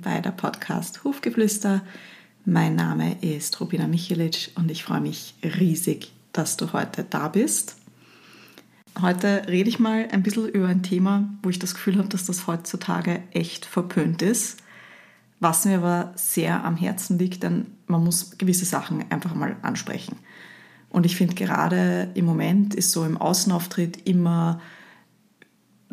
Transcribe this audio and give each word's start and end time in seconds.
bei 0.00 0.20
der 0.20 0.30
Podcast 0.30 1.04
Hufgeflüster. 1.04 1.82
Mein 2.44 2.74
Name 2.74 3.16
ist 3.20 3.60
Rubina 3.60 3.86
Michelic 3.86 4.50
und 4.54 4.70
ich 4.70 4.84
freue 4.84 5.00
mich 5.00 5.34
riesig, 5.42 6.12
dass 6.32 6.56
du 6.56 6.72
heute 6.72 7.04
da 7.08 7.28
bist. 7.28 7.76
Heute 9.00 9.42
rede 9.48 9.68
ich 9.68 9.78
mal 9.78 10.08
ein 10.10 10.22
bisschen 10.22 10.48
über 10.48 10.68
ein 10.68 10.82
Thema, 10.82 11.28
wo 11.42 11.50
ich 11.50 11.58
das 11.58 11.74
Gefühl 11.74 11.98
habe, 11.98 12.08
dass 12.08 12.26
das 12.26 12.46
heutzutage 12.46 13.22
echt 13.32 13.64
verpönt 13.64 14.22
ist, 14.22 14.62
was 15.40 15.64
mir 15.64 15.78
aber 15.78 16.12
sehr 16.14 16.64
am 16.64 16.76
Herzen 16.76 17.18
liegt, 17.18 17.42
denn 17.42 17.66
man 17.86 18.04
muss 18.04 18.38
gewisse 18.38 18.64
Sachen 18.64 19.04
einfach 19.10 19.34
mal 19.34 19.56
ansprechen. 19.62 20.16
Und 20.88 21.06
ich 21.06 21.16
finde 21.16 21.34
gerade 21.34 22.10
im 22.14 22.24
Moment 22.24 22.74
ist 22.74 22.92
so 22.92 23.04
im 23.04 23.16
Außenauftritt 23.16 24.06
immer 24.06 24.60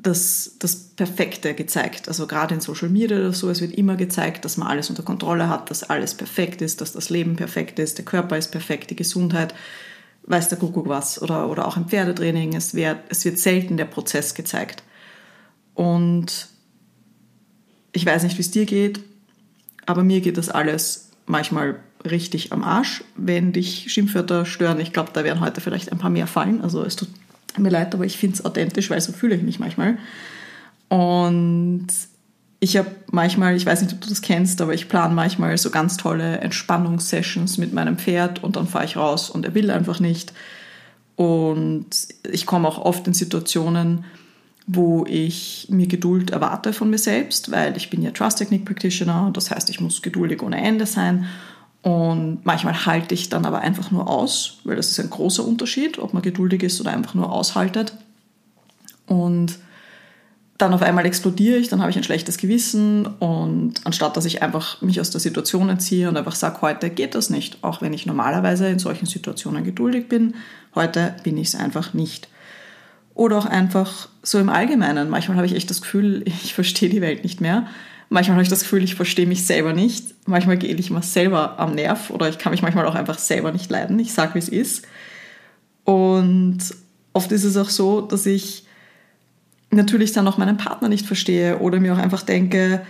das, 0.09 0.55
das 0.59 0.75
Perfekte 0.75 1.53
gezeigt. 1.53 2.07
Also 2.07 2.25
gerade 2.27 2.55
in 2.55 2.61
Social 2.61 2.89
Media 2.89 3.17
oder 3.17 3.31
so, 3.31 3.49
es 3.49 3.61
wird 3.61 3.73
immer 3.73 3.95
gezeigt, 3.95 4.43
dass 4.43 4.57
man 4.57 4.67
alles 4.67 4.89
unter 4.89 5.03
Kontrolle 5.03 5.47
hat, 5.47 5.69
dass 5.69 5.83
alles 5.83 6.15
perfekt 6.15 6.61
ist, 6.61 6.81
dass 6.81 6.93
das 6.93 7.09
Leben 7.09 7.35
perfekt 7.35 7.79
ist, 7.79 7.97
der 7.97 8.05
Körper 8.05 8.37
ist 8.37 8.51
perfekt, 8.51 8.89
die 8.89 8.95
Gesundheit, 8.95 9.53
weiß 10.23 10.49
der 10.49 10.57
Kuckuck 10.57 10.87
was. 10.87 11.21
Oder, 11.21 11.49
oder 11.49 11.67
auch 11.67 11.77
im 11.77 11.87
Pferdetraining, 11.87 12.55
es 12.55 12.73
wird, 12.73 12.97
es 13.09 13.23
wird 13.23 13.37
selten 13.37 13.77
der 13.77 13.85
Prozess 13.85 14.33
gezeigt. 14.33 14.83
Und 15.75 16.49
ich 17.91 18.05
weiß 18.05 18.23
nicht, 18.23 18.37
wie 18.37 18.41
es 18.41 18.51
dir 18.51 18.65
geht, 18.65 18.99
aber 19.85 20.03
mir 20.03 20.21
geht 20.21 20.37
das 20.37 20.49
alles 20.49 21.11
manchmal 21.25 21.79
richtig 22.09 22.51
am 22.51 22.63
Arsch, 22.63 23.03
wenn 23.15 23.53
dich 23.53 23.91
Schimpfwörter 23.91 24.45
stören. 24.45 24.79
Ich 24.79 24.91
glaube, 24.91 25.11
da 25.13 25.23
werden 25.23 25.39
heute 25.39 25.61
vielleicht 25.61 25.91
ein 25.91 25.97
paar 25.97 26.09
mehr 26.09 26.27
fallen. 26.27 26.61
Also 26.61 26.83
es 26.83 26.95
tut 26.95 27.09
mir 27.57 27.69
leid, 27.69 27.93
aber 27.93 28.05
ich 28.05 28.17
finde 28.17 28.35
es 28.35 28.45
authentisch, 28.45 28.89
weil 28.89 29.01
so 29.01 29.11
fühle 29.11 29.35
ich 29.35 29.43
mich 29.43 29.59
manchmal. 29.59 29.97
Und 30.89 31.87
ich 32.59 32.75
habe 32.77 32.89
manchmal, 33.11 33.55
ich 33.55 33.65
weiß 33.65 33.81
nicht, 33.81 33.93
ob 33.93 34.01
du 34.01 34.09
das 34.09 34.21
kennst, 34.21 34.61
aber 34.61 34.73
ich 34.73 34.89
plane 34.89 35.13
manchmal 35.13 35.57
so 35.57 35.69
ganz 35.69 35.97
tolle 35.97 36.39
Entspannungssessions 36.39 37.57
mit 37.57 37.73
meinem 37.73 37.97
Pferd 37.97 38.43
und 38.43 38.55
dann 38.55 38.67
fahre 38.67 38.85
ich 38.85 38.97
raus 38.97 39.29
und 39.29 39.45
er 39.45 39.55
will 39.55 39.71
einfach 39.71 39.99
nicht. 39.99 40.33
Und 41.15 41.87
ich 42.29 42.45
komme 42.45 42.67
auch 42.67 42.79
oft 42.79 43.07
in 43.07 43.13
Situationen, 43.13 44.05
wo 44.67 45.05
ich 45.07 45.67
mir 45.69 45.87
Geduld 45.87 46.31
erwarte 46.31 46.73
von 46.73 46.89
mir 46.89 46.97
selbst, 46.97 47.51
weil 47.51 47.75
ich 47.75 47.89
bin 47.89 48.01
ja 48.01 48.11
Trust 48.11 48.37
Technique 48.37 48.65
Practitioner 48.65 49.25
und 49.25 49.35
das 49.35 49.51
heißt, 49.51 49.69
ich 49.69 49.79
muss 49.79 50.01
geduldig 50.01 50.43
ohne 50.43 50.61
Ende 50.61 50.85
sein 50.85 51.25
und 51.81 52.45
manchmal 52.45 52.85
halte 52.85 53.13
ich 53.13 53.29
dann 53.29 53.45
aber 53.45 53.59
einfach 53.59 53.89
nur 53.91 54.09
aus, 54.09 54.57
weil 54.65 54.75
das 54.75 54.89
ist 54.89 54.99
ein 54.99 55.09
großer 55.09 55.45
Unterschied, 55.45 55.97
ob 55.97 56.13
man 56.13 56.21
geduldig 56.21 56.63
ist 56.63 56.81
oder 56.81 56.91
einfach 56.91 57.13
nur 57.13 57.31
aushaltet. 57.31 57.93
Und 59.07 59.59
dann 60.57 60.73
auf 60.73 60.81
einmal 60.81 61.05
explodiere 61.05 61.57
ich, 61.57 61.69
dann 61.69 61.79
habe 61.79 61.89
ich 61.89 61.95
ein 61.95 62.03
schlechtes 62.03 62.37
Gewissen 62.37 63.05
und 63.05 63.75
anstatt 63.85 64.17
dass 64.17 64.25
ich 64.25 64.41
einfach 64.43 64.81
mich 64.81 64.99
aus 64.99 65.09
der 65.09 65.21
Situation 65.21 65.69
entziehe 65.69 66.09
und 66.09 66.17
einfach 66.17 66.35
sage, 66.35 66.61
heute 66.61 66.89
geht 66.89 67.15
das 67.15 67.29
nicht, 67.29 67.63
auch 67.63 67.81
wenn 67.81 67.93
ich 67.93 68.05
normalerweise 68.05 68.67
in 68.67 68.77
solchen 68.77 69.05
Situationen 69.05 69.63
geduldig 69.63 70.09
bin, 70.09 70.35
heute 70.75 71.15
bin 71.23 71.37
ich 71.37 71.47
es 71.49 71.55
einfach 71.55 71.93
nicht. 71.93 72.27
Oder 73.13 73.37
auch 73.37 73.45
einfach 73.45 74.09
so 74.21 74.37
im 74.37 74.49
Allgemeinen. 74.49 75.09
Manchmal 75.09 75.37
habe 75.37 75.47
ich 75.47 75.55
echt 75.55 75.69
das 75.69 75.81
Gefühl, 75.81 76.23
ich 76.25 76.53
verstehe 76.53 76.89
die 76.89 77.01
Welt 77.01 77.23
nicht 77.23 77.39
mehr 77.39 77.67
Manchmal 78.09 78.35
habe 78.35 78.43
ich 78.43 78.49
das 78.49 78.61
Gefühl, 78.61 78.83
ich 78.83 78.95
verstehe 78.95 79.27
mich 79.27 79.45
selber 79.45 79.73
nicht. 79.73 80.15
Manchmal 80.27 80.57
gehe 80.57 80.73
ich 80.73 80.89
mir 80.89 81.03
selber 81.03 81.59
am 81.59 81.75
Nerv 81.75 82.09
oder 82.09 82.27
ich 82.27 82.39
kann 82.39 82.51
mich 82.51 82.63
manchmal 82.63 82.87
auch 82.87 82.95
einfach 82.95 83.19
selber 83.19 83.51
nicht 83.51 83.69
leiden. 83.69 83.99
Ich 83.99 84.13
sage, 84.13 84.33
wie 84.33 84.39
es 84.39 84.49
ist. 84.49 84.87
Und 85.83 86.59
oft 87.13 87.31
ist 87.31 87.43
es 87.43 87.55
auch 87.55 87.69
so, 87.69 88.01
dass 88.01 88.25
ich 88.25 88.65
natürlich 89.69 90.11
dann 90.11 90.27
auch 90.27 90.39
meinen 90.39 90.57
Partner 90.57 90.89
nicht 90.89 91.05
verstehe 91.05 91.59
oder 91.59 91.79
mir 91.79 91.93
auch 91.93 91.99
einfach 91.99 92.23
denke, 92.23 92.81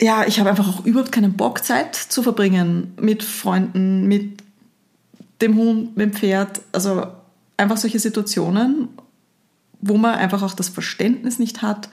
ja, 0.00 0.24
ich 0.26 0.40
habe 0.40 0.50
einfach 0.50 0.68
auch 0.68 0.84
überhaupt 0.84 1.12
keinen 1.12 1.34
Bock, 1.34 1.64
Zeit 1.64 1.94
zu 1.94 2.22
verbringen 2.22 2.94
mit 3.00 3.22
Freunden, 3.22 4.08
mit 4.08 4.42
dem 5.40 5.56
Hund, 5.56 5.96
mit 5.96 6.06
dem 6.06 6.12
Pferd. 6.14 6.62
Also 6.72 7.06
einfach 7.56 7.76
solche 7.76 8.00
Situationen, 8.00 8.88
wo 9.80 9.98
man 9.98 10.16
einfach 10.16 10.42
auch 10.42 10.54
das 10.54 10.68
Verständnis 10.68 11.38
nicht 11.38 11.62
hat 11.62 11.90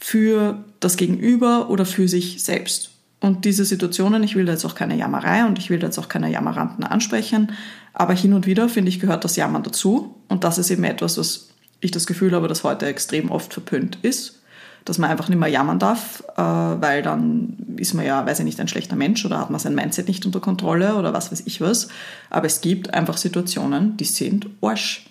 für 0.00 0.64
das 0.80 0.96
Gegenüber 0.96 1.70
oder 1.70 1.84
für 1.84 2.08
sich 2.08 2.42
selbst. 2.42 2.90
Und 3.20 3.44
diese 3.44 3.66
Situationen, 3.66 4.22
ich 4.22 4.34
will 4.34 4.46
da 4.46 4.52
jetzt 4.52 4.64
auch 4.64 4.74
keine 4.74 4.96
Jammerei 4.96 5.44
und 5.44 5.58
ich 5.58 5.68
will 5.68 5.78
da 5.78 5.86
jetzt 5.86 5.98
auch 5.98 6.08
keine 6.08 6.30
Jammeranten 6.30 6.84
ansprechen, 6.84 7.52
aber 7.92 8.14
hin 8.14 8.32
und 8.32 8.46
wieder, 8.46 8.68
finde 8.68 8.88
ich, 8.88 8.98
gehört 8.98 9.24
das 9.24 9.36
Jammern 9.36 9.62
dazu. 9.62 10.16
Und 10.28 10.42
das 10.42 10.56
ist 10.56 10.70
eben 10.70 10.84
etwas, 10.84 11.18
was 11.18 11.50
ich 11.80 11.90
das 11.90 12.06
Gefühl 12.06 12.32
habe, 12.32 12.48
dass 12.48 12.64
heute 12.64 12.86
extrem 12.86 13.30
oft 13.30 13.52
verpönt 13.52 13.98
ist, 14.02 14.40
dass 14.86 14.96
man 14.96 15.10
einfach 15.10 15.28
nicht 15.28 15.38
mehr 15.38 15.48
jammern 15.48 15.78
darf, 15.78 16.24
äh, 16.36 16.42
weil 16.42 17.02
dann 17.02 17.58
ist 17.76 17.92
man 17.92 18.06
ja, 18.06 18.24
weiß 18.24 18.38
ich 18.38 18.44
nicht, 18.46 18.60
ein 18.60 18.68
schlechter 18.68 18.96
Mensch 18.96 19.24
oder 19.26 19.38
hat 19.38 19.50
man 19.50 19.60
sein 19.60 19.74
Mindset 19.74 20.08
nicht 20.08 20.24
unter 20.24 20.40
Kontrolle 20.40 20.96
oder 20.96 21.12
was 21.12 21.30
weiß 21.30 21.42
ich 21.44 21.60
was. 21.60 21.88
Aber 22.30 22.46
es 22.46 22.62
gibt 22.62 22.94
einfach 22.94 23.18
Situationen, 23.18 23.98
die 23.98 24.04
sind 24.04 24.48
Arsch. 24.62 25.09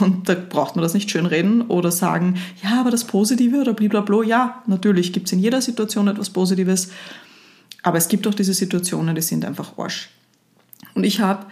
Und 0.00 0.28
da 0.28 0.34
braucht 0.34 0.76
man 0.76 0.82
das 0.82 0.94
nicht 0.94 1.10
schönreden 1.10 1.62
oder 1.62 1.90
sagen, 1.90 2.36
ja, 2.62 2.80
aber 2.80 2.90
das 2.90 3.04
Positive 3.04 3.60
oder 3.60 3.72
blablabla. 3.72 4.22
Ja, 4.22 4.62
natürlich 4.66 5.12
gibt 5.12 5.26
es 5.26 5.32
in 5.32 5.38
jeder 5.38 5.60
Situation 5.62 6.08
etwas 6.08 6.30
Positives. 6.30 6.90
Aber 7.82 7.98
es 7.98 8.08
gibt 8.08 8.26
auch 8.26 8.34
diese 8.34 8.54
Situationen, 8.54 9.14
die 9.14 9.22
sind 9.22 9.44
einfach 9.44 9.78
Arsch. 9.78 10.10
Und 10.94 11.04
ich 11.04 11.20
habe 11.20 11.46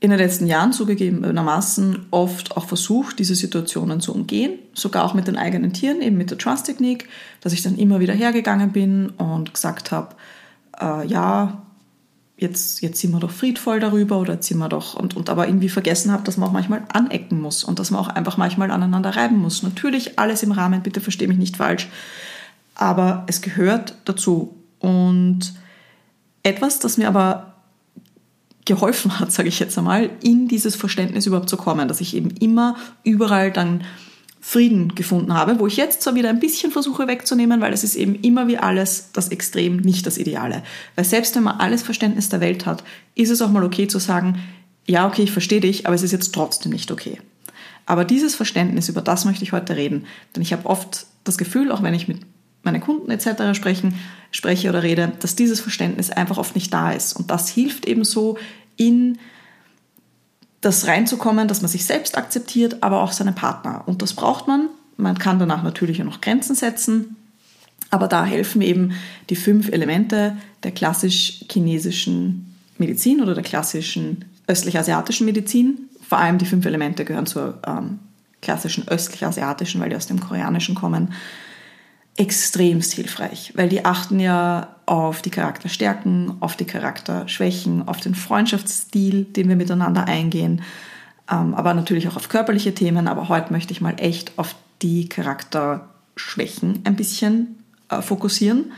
in 0.00 0.10
den 0.10 0.18
letzten 0.18 0.46
Jahren 0.46 0.72
zugegebenermaßen 0.72 2.06
oft 2.12 2.56
auch 2.56 2.64
versucht, 2.66 3.18
diese 3.18 3.34
Situationen 3.34 4.00
zu 4.00 4.14
umgehen, 4.14 4.58
sogar 4.72 5.04
auch 5.04 5.14
mit 5.14 5.26
den 5.26 5.36
eigenen 5.36 5.72
Tieren, 5.72 6.00
eben 6.00 6.16
mit 6.16 6.30
der 6.30 6.38
Trust-Technik, 6.38 7.08
dass 7.40 7.52
ich 7.52 7.62
dann 7.62 7.76
immer 7.76 7.98
wieder 7.98 8.14
hergegangen 8.14 8.70
bin 8.70 9.10
und 9.10 9.52
gesagt 9.52 9.90
habe, 9.90 10.14
äh, 10.80 11.06
ja, 11.06 11.62
jetzt, 12.38 12.80
jetzt 12.82 13.00
sind 13.00 13.10
wir 13.10 13.18
doch 13.18 13.32
friedvoll 13.32 13.80
darüber 13.80 14.18
oder 14.18 14.34
jetzt 14.34 14.46
sind 14.46 14.58
wir 14.58 14.68
doch 14.68 14.94
und, 14.94 15.16
und 15.16 15.28
aber 15.28 15.48
irgendwie 15.48 15.68
vergessen 15.68 16.12
habe, 16.12 16.22
dass 16.22 16.36
man 16.36 16.48
auch 16.48 16.52
manchmal 16.52 16.82
anecken 16.92 17.40
muss 17.40 17.64
und 17.64 17.78
dass 17.78 17.90
man 17.90 18.00
auch 18.00 18.08
einfach 18.08 18.36
manchmal 18.36 18.70
aneinander 18.70 19.10
reiben 19.16 19.38
muss. 19.38 19.62
Natürlich 19.62 20.18
alles 20.18 20.42
im 20.44 20.52
Rahmen, 20.52 20.82
bitte 20.82 21.00
verstehe 21.00 21.28
mich 21.28 21.38
nicht 21.38 21.56
falsch, 21.56 21.88
aber 22.74 23.24
es 23.26 23.42
gehört 23.42 23.94
dazu. 24.04 24.54
Und 24.78 25.52
etwas, 26.44 26.78
das 26.78 26.96
mir 26.96 27.08
aber 27.08 27.54
geholfen 28.64 29.18
hat, 29.18 29.32
sage 29.32 29.48
ich 29.48 29.58
jetzt 29.58 29.76
einmal, 29.76 30.08
in 30.22 30.46
dieses 30.46 30.76
Verständnis 30.76 31.26
überhaupt 31.26 31.50
zu 31.50 31.56
kommen, 31.56 31.88
dass 31.88 32.00
ich 32.00 32.14
eben 32.14 32.30
immer 32.30 32.76
überall 33.02 33.50
dann 33.50 33.82
Frieden 34.40 34.94
gefunden 34.94 35.34
habe, 35.34 35.58
wo 35.58 35.66
ich 35.66 35.76
jetzt 35.76 36.02
zwar 36.02 36.14
wieder 36.14 36.28
ein 36.28 36.40
bisschen 36.40 36.70
versuche 36.70 37.08
wegzunehmen, 37.08 37.60
weil 37.60 37.72
es 37.72 37.84
ist 37.84 37.96
eben 37.96 38.14
immer 38.14 38.46
wie 38.46 38.58
alles 38.58 39.10
das 39.12 39.28
Extrem, 39.28 39.78
nicht 39.78 40.06
das 40.06 40.16
Ideale. 40.16 40.62
Weil 40.94 41.04
selbst 41.04 41.34
wenn 41.34 41.42
man 41.42 41.58
alles 41.58 41.82
Verständnis 41.82 42.28
der 42.28 42.40
Welt 42.40 42.64
hat, 42.64 42.84
ist 43.14 43.30
es 43.30 43.42
auch 43.42 43.50
mal 43.50 43.64
okay 43.64 43.88
zu 43.88 43.98
sagen, 43.98 44.38
ja, 44.86 45.06
okay, 45.06 45.22
ich 45.22 45.32
verstehe 45.32 45.60
dich, 45.60 45.86
aber 45.86 45.94
es 45.94 46.02
ist 46.02 46.12
jetzt 46.12 46.34
trotzdem 46.34 46.72
nicht 46.72 46.90
okay. 46.90 47.20
Aber 47.84 48.04
dieses 48.04 48.34
Verständnis, 48.34 48.88
über 48.88 49.00
das 49.02 49.24
möchte 49.24 49.44
ich 49.44 49.52
heute 49.52 49.76
reden, 49.76 50.06
denn 50.34 50.42
ich 50.42 50.52
habe 50.52 50.66
oft 50.66 51.06
das 51.24 51.38
Gefühl, 51.38 51.72
auch 51.72 51.82
wenn 51.82 51.94
ich 51.94 52.08
mit 52.08 52.20
meinen 52.62 52.80
Kunden 52.80 53.10
etc. 53.10 53.54
sprechen, 53.54 53.98
spreche 54.30 54.68
oder 54.68 54.82
rede, 54.82 55.12
dass 55.20 55.36
dieses 55.36 55.60
Verständnis 55.60 56.10
einfach 56.10 56.38
oft 56.38 56.54
nicht 56.54 56.72
da 56.72 56.92
ist. 56.92 57.14
Und 57.14 57.30
das 57.30 57.48
hilft 57.48 57.86
eben 57.86 58.04
so 58.04 58.38
in 58.76 59.18
das 60.60 60.86
reinzukommen, 60.86 61.48
dass 61.48 61.62
man 61.62 61.70
sich 61.70 61.84
selbst 61.84 62.16
akzeptiert, 62.16 62.82
aber 62.82 63.02
auch 63.02 63.12
seinen 63.12 63.34
Partner. 63.34 63.82
Und 63.86 64.02
das 64.02 64.14
braucht 64.14 64.48
man. 64.48 64.68
Man 64.96 65.18
kann 65.18 65.38
danach 65.38 65.62
natürlich 65.62 66.00
auch 66.00 66.06
noch 66.06 66.20
Grenzen 66.20 66.56
setzen. 66.56 67.16
Aber 67.90 68.08
da 68.08 68.24
helfen 68.24 68.60
eben 68.60 68.92
die 69.30 69.36
fünf 69.36 69.68
Elemente 69.68 70.36
der 70.62 70.72
klassisch 70.72 71.44
chinesischen 71.50 72.54
Medizin 72.76 73.22
oder 73.22 73.34
der 73.34 73.44
klassischen 73.44 74.24
östlich-asiatischen 74.46 75.24
Medizin. 75.24 75.88
Vor 76.06 76.18
allem 76.18 76.38
die 76.38 76.46
fünf 76.46 76.66
Elemente 76.66 77.04
gehören 77.04 77.26
zur 77.26 77.60
ähm, 77.66 78.00
klassischen 78.42 78.88
östlich-asiatischen, 78.88 79.80
weil 79.80 79.90
die 79.90 79.96
aus 79.96 80.06
dem 80.06 80.20
Koreanischen 80.20 80.74
kommen 80.74 81.12
extremst 82.18 82.92
hilfreich, 82.94 83.52
weil 83.54 83.68
die 83.68 83.84
achten 83.84 84.18
ja 84.18 84.74
auf 84.86 85.22
die 85.22 85.30
Charakterstärken, 85.30 86.34
auf 86.40 86.56
die 86.56 86.64
Charakterschwächen, 86.64 87.86
auf 87.86 88.00
den 88.00 88.16
Freundschaftsstil, 88.16 89.24
den 89.24 89.48
wir 89.48 89.54
miteinander 89.54 90.06
eingehen, 90.06 90.62
ähm, 91.30 91.54
aber 91.54 91.74
natürlich 91.74 92.08
auch 92.08 92.16
auf 92.16 92.28
körperliche 92.28 92.74
Themen. 92.74 93.06
Aber 93.06 93.28
heute 93.28 93.52
möchte 93.52 93.72
ich 93.72 93.80
mal 93.80 93.94
echt 93.98 94.36
auf 94.36 94.56
die 94.82 95.08
Charakterschwächen 95.08 96.80
ein 96.84 96.96
bisschen 96.96 97.62
äh, 97.88 98.02
fokussieren 98.02 98.72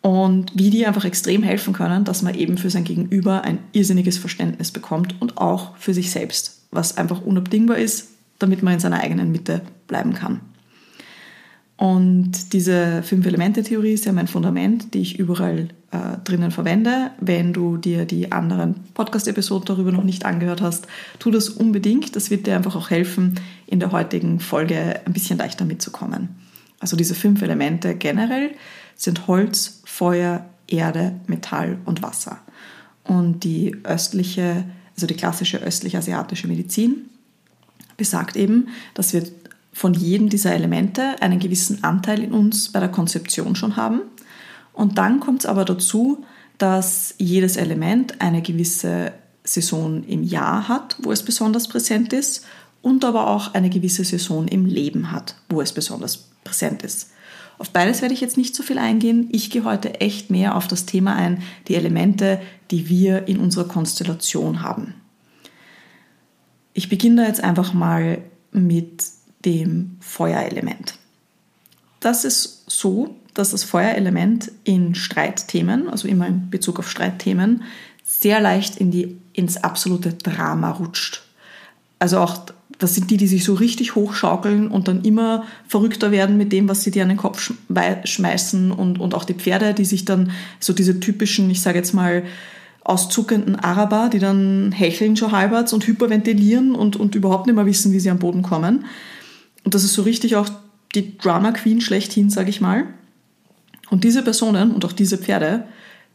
und 0.00 0.52
wie 0.54 0.70
die 0.70 0.86
einfach 0.86 1.04
extrem 1.04 1.42
helfen 1.42 1.72
können, 1.72 2.04
dass 2.04 2.22
man 2.22 2.34
eben 2.34 2.56
für 2.56 2.70
sein 2.70 2.84
Gegenüber 2.84 3.42
ein 3.42 3.58
irrsinniges 3.72 4.18
Verständnis 4.18 4.70
bekommt 4.70 5.20
und 5.20 5.38
auch 5.38 5.76
für 5.76 5.92
sich 5.92 6.12
selbst, 6.12 6.66
was 6.70 6.96
einfach 6.96 7.20
unabdingbar 7.22 7.78
ist, 7.78 8.10
damit 8.38 8.62
man 8.62 8.74
in 8.74 8.80
seiner 8.80 9.00
eigenen 9.00 9.32
Mitte 9.32 9.62
bleiben 9.88 10.12
kann. 10.12 10.40
Und 11.76 12.52
diese 12.52 13.02
Fünf-Elemente-Theorie 13.02 13.94
ist 13.94 14.04
ja 14.04 14.12
mein 14.12 14.28
Fundament, 14.28 14.94
die 14.94 15.00
ich 15.00 15.18
überall 15.18 15.68
äh, 15.90 16.18
drinnen 16.22 16.52
verwende. 16.52 17.10
Wenn 17.20 17.52
du 17.52 17.76
dir 17.76 18.04
die 18.04 18.30
anderen 18.30 18.76
Podcast-Episoden 18.94 19.66
darüber 19.66 19.90
noch 19.90 20.04
nicht 20.04 20.24
angehört 20.24 20.62
hast, 20.62 20.86
tu 21.18 21.32
das 21.32 21.48
unbedingt. 21.48 22.14
Das 22.14 22.30
wird 22.30 22.46
dir 22.46 22.54
einfach 22.54 22.76
auch 22.76 22.90
helfen, 22.90 23.40
in 23.66 23.80
der 23.80 23.90
heutigen 23.90 24.38
Folge 24.38 25.00
ein 25.04 25.12
bisschen 25.12 25.38
leichter 25.38 25.64
mitzukommen. 25.64 26.28
Also 26.78 26.96
diese 26.96 27.14
fünf 27.14 27.42
Elemente 27.42 27.96
generell 27.96 28.52
sind 28.94 29.26
Holz, 29.26 29.82
Feuer, 29.84 30.44
Erde, 30.68 31.18
Metall 31.26 31.78
und 31.86 32.02
Wasser. 32.02 32.38
Und 33.02 33.42
die 33.42 33.76
östliche, 33.82 34.64
also 34.94 35.06
die 35.06 35.14
klassische 35.14 35.58
östlich-asiatische 35.58 36.46
Medizin 36.46 37.10
besagt 37.96 38.36
eben, 38.36 38.68
dass 38.94 39.12
wir 39.12 39.24
von 39.74 39.92
jedem 39.92 40.28
dieser 40.28 40.54
Elemente 40.54 41.20
einen 41.20 41.40
gewissen 41.40 41.82
Anteil 41.82 42.22
in 42.22 42.32
uns 42.32 42.70
bei 42.70 42.80
der 42.80 42.88
Konzeption 42.88 43.56
schon 43.56 43.76
haben. 43.76 44.02
Und 44.72 44.98
dann 44.98 45.20
kommt 45.20 45.40
es 45.40 45.46
aber 45.46 45.64
dazu, 45.64 46.24
dass 46.58 47.14
jedes 47.18 47.56
Element 47.56 48.20
eine 48.20 48.40
gewisse 48.40 49.12
Saison 49.42 50.04
im 50.04 50.22
Jahr 50.22 50.68
hat, 50.68 50.96
wo 51.02 51.12
es 51.12 51.22
besonders 51.22 51.68
präsent 51.68 52.12
ist, 52.12 52.46
und 52.82 53.04
aber 53.04 53.28
auch 53.28 53.54
eine 53.54 53.70
gewisse 53.70 54.04
Saison 54.04 54.46
im 54.46 54.66
Leben 54.66 55.10
hat, 55.10 55.34
wo 55.48 55.60
es 55.60 55.72
besonders 55.72 56.28
präsent 56.44 56.82
ist. 56.82 57.10
Auf 57.58 57.70
beides 57.70 58.02
werde 58.02 58.14
ich 58.14 58.20
jetzt 58.20 58.36
nicht 58.36 58.54
so 58.54 58.62
viel 58.62 58.78
eingehen. 58.78 59.28
Ich 59.32 59.50
gehe 59.50 59.64
heute 59.64 60.00
echt 60.00 60.30
mehr 60.30 60.54
auf 60.54 60.68
das 60.68 60.86
Thema 60.86 61.16
ein, 61.16 61.42
die 61.66 61.76
Elemente, 61.76 62.40
die 62.70 62.88
wir 62.88 63.26
in 63.26 63.38
unserer 63.38 63.66
Konstellation 63.66 64.62
haben. 64.62 64.94
Ich 66.74 66.88
beginne 66.88 67.22
da 67.22 67.28
jetzt 67.28 67.42
einfach 67.42 67.72
mal 67.72 68.18
mit 68.52 69.04
dem 69.44 69.96
Feuerelement. 70.00 70.94
Das 72.00 72.24
ist 72.24 72.64
so, 72.66 73.16
dass 73.34 73.50
das 73.50 73.64
Feuerelement 73.64 74.50
in 74.64 74.94
Streitthemen, 74.94 75.88
also 75.88 76.06
immer 76.06 76.26
in 76.26 76.50
Bezug 76.50 76.78
auf 76.78 76.90
Streitthemen, 76.90 77.62
sehr 78.04 78.40
leicht 78.40 78.76
in 78.76 78.90
die, 78.90 79.16
ins 79.32 79.56
absolute 79.56 80.12
Drama 80.12 80.70
rutscht. 80.70 81.22
Also 81.98 82.18
auch 82.18 82.38
das 82.78 82.94
sind 82.94 83.10
die, 83.10 83.16
die 83.16 83.26
sich 83.26 83.44
so 83.44 83.54
richtig 83.54 83.94
hochschaukeln 83.94 84.68
und 84.68 84.88
dann 84.88 85.02
immer 85.02 85.44
verrückter 85.68 86.10
werden 86.10 86.36
mit 86.36 86.52
dem, 86.52 86.68
was 86.68 86.82
sie 86.82 86.90
dir 86.90 87.02
an 87.02 87.08
den 87.08 87.18
Kopf 87.18 87.52
schmeißen 88.04 88.72
und, 88.72 89.00
und 89.00 89.14
auch 89.14 89.24
die 89.24 89.34
Pferde, 89.34 89.74
die 89.74 89.84
sich 89.84 90.04
dann 90.04 90.32
so 90.60 90.72
diese 90.72 91.00
typischen, 91.00 91.50
ich 91.50 91.62
sage 91.62 91.78
jetzt 91.78 91.94
mal, 91.94 92.24
auszuckenden 92.82 93.56
Araber, 93.56 94.10
die 94.12 94.18
dann 94.18 94.70
hecheln 94.72 95.16
schon 95.16 95.32
halbers 95.32 95.72
und 95.72 95.86
hyperventilieren 95.86 96.74
und, 96.74 96.96
und 96.96 97.14
überhaupt 97.14 97.46
nicht 97.46 97.56
mehr 97.56 97.64
wissen, 97.64 97.92
wie 97.92 98.00
sie 98.00 98.10
am 98.10 98.18
Boden 98.18 98.42
kommen. 98.42 98.84
Und 99.64 99.74
das 99.74 99.84
ist 99.84 99.94
so 99.94 100.02
richtig 100.02 100.36
auch 100.36 100.48
die 100.94 101.18
Drama 101.18 101.52
Queen 101.52 101.80
schlechthin, 101.80 102.30
sage 102.30 102.50
ich 102.50 102.60
mal. 102.60 102.86
Und 103.90 104.04
diese 104.04 104.22
Personen 104.22 104.72
und 104.72 104.84
auch 104.84 104.92
diese 104.92 105.18
Pferde, 105.18 105.64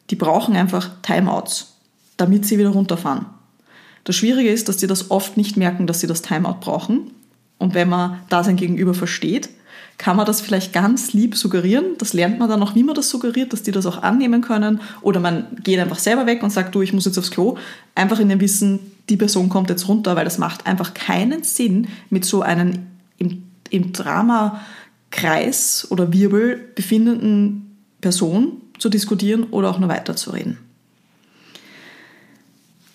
die 0.09 0.15
brauchen 0.15 0.55
einfach 0.55 0.89
Timeouts, 1.01 1.75
damit 2.17 2.45
sie 2.45 2.57
wieder 2.57 2.69
runterfahren. 2.69 3.25
Das 4.03 4.15
Schwierige 4.15 4.49
ist, 4.49 4.69
dass 4.69 4.77
die 4.77 4.87
das 4.87 5.11
oft 5.11 5.37
nicht 5.37 5.57
merken, 5.57 5.85
dass 5.85 5.99
sie 5.99 6.07
das 6.07 6.21
Timeout 6.21 6.59
brauchen. 6.61 7.11
Und 7.57 7.73
wenn 7.73 7.89
man 7.89 8.19
da 8.29 8.43
sein 8.43 8.55
Gegenüber 8.55 8.93
versteht, 8.93 9.49
kann 9.97 10.15
man 10.15 10.25
das 10.25 10.39
vielleicht 10.39 10.71
ganz 10.71 11.11
lieb 11.11 11.35
suggerieren. 11.35 11.97
Das 11.97 12.13
lernt 12.13 12.39
man 12.39 12.49
dann 12.49 12.63
auch, 12.63 12.73
wie 12.73 12.83
man 12.83 12.95
das 12.95 13.09
suggeriert, 13.09 13.51
dass 13.51 13.63
die 13.63 13.71
das 13.71 13.85
auch 13.85 14.01
annehmen 14.01 14.41
können. 14.41 14.79
Oder 15.01 15.19
man 15.19 15.47
geht 15.61 15.77
einfach 15.77 15.99
selber 15.99 16.25
weg 16.25 16.41
und 16.41 16.51
sagt, 16.51 16.73
du, 16.73 16.81
ich 16.81 16.93
muss 16.93 17.05
jetzt 17.05 17.17
aufs 17.17 17.31
Klo. 17.31 17.57
Einfach 17.95 18.19
in 18.19 18.29
dem 18.29 18.39
Wissen, 18.39 18.79
die 19.09 19.17
Person 19.17 19.49
kommt 19.49 19.69
jetzt 19.69 19.89
runter, 19.89 20.15
weil 20.15 20.23
das 20.23 20.37
macht 20.37 20.65
einfach 20.65 20.93
keinen 20.93 21.43
Sinn, 21.43 21.89
mit 22.09 22.23
so 22.23 22.41
einem 22.41 22.87
im, 23.19 23.43
im 23.69 23.93
Dramakreis 23.93 25.87
oder 25.91 26.11
Wirbel 26.11 26.71
befindenden 26.75 27.77
Person 28.01 28.61
zu 28.79 28.89
diskutieren 28.89 29.43
oder 29.51 29.69
auch 29.69 29.79
nur 29.79 29.89
weiterzureden. 29.89 30.57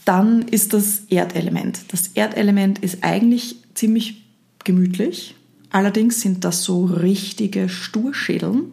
Dann 0.05 0.43
ist 0.43 0.73
das 0.73 1.05
Erdelement. 1.09 1.93
Das 1.93 2.09
Erdelement 2.09 2.79
ist 2.81 3.03
eigentlich 3.03 3.57
ziemlich 3.75 4.25
gemütlich. 4.65 5.35
Allerdings 5.71 6.21
sind 6.21 6.45
das 6.45 6.63
so 6.63 6.85
richtige 6.85 7.69
Sturschädeln 7.69 8.67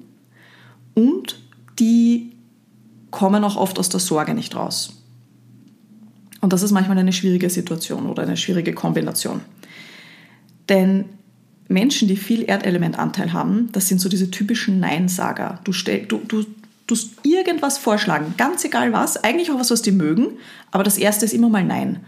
und 0.93 1.39
die 1.79 2.33
kommen 3.11 3.43
auch 3.43 3.55
oft 3.55 3.79
aus 3.79 3.89
der 3.89 3.99
Sorge 3.99 4.33
nicht 4.33 4.55
raus. 4.55 5.01
Und 6.41 6.53
das 6.53 6.63
ist 6.63 6.71
manchmal 6.71 6.97
eine 6.97 7.13
schwierige 7.13 7.49
Situation 7.49 8.07
oder 8.07 8.23
eine 8.23 8.37
schwierige 8.37 8.73
Kombination. 8.73 9.41
Denn 10.69 11.05
Menschen, 11.71 12.07
die 12.07 12.17
viel 12.17 12.43
Erdelementanteil 12.47 13.33
haben, 13.33 13.69
das 13.71 13.87
sind 13.87 13.99
so 13.99 14.09
diese 14.09 14.31
typischen 14.31 14.79
Neinsager. 14.79 15.59
Du, 15.63 15.73
stell, 15.73 16.05
du, 16.05 16.21
du 16.27 16.45
tust 16.87 17.11
irgendwas 17.23 17.77
vorschlagen, 17.77 18.33
ganz 18.37 18.63
egal 18.65 18.93
was, 18.93 19.23
eigentlich 19.23 19.51
auch 19.51 19.59
was, 19.59 19.71
was 19.71 19.81
die 19.81 19.91
mögen, 19.91 20.27
aber 20.71 20.83
das 20.83 20.97
erste 20.97 21.25
ist 21.25 21.33
immer 21.33 21.49
mal 21.49 21.63
Nein. 21.63 22.01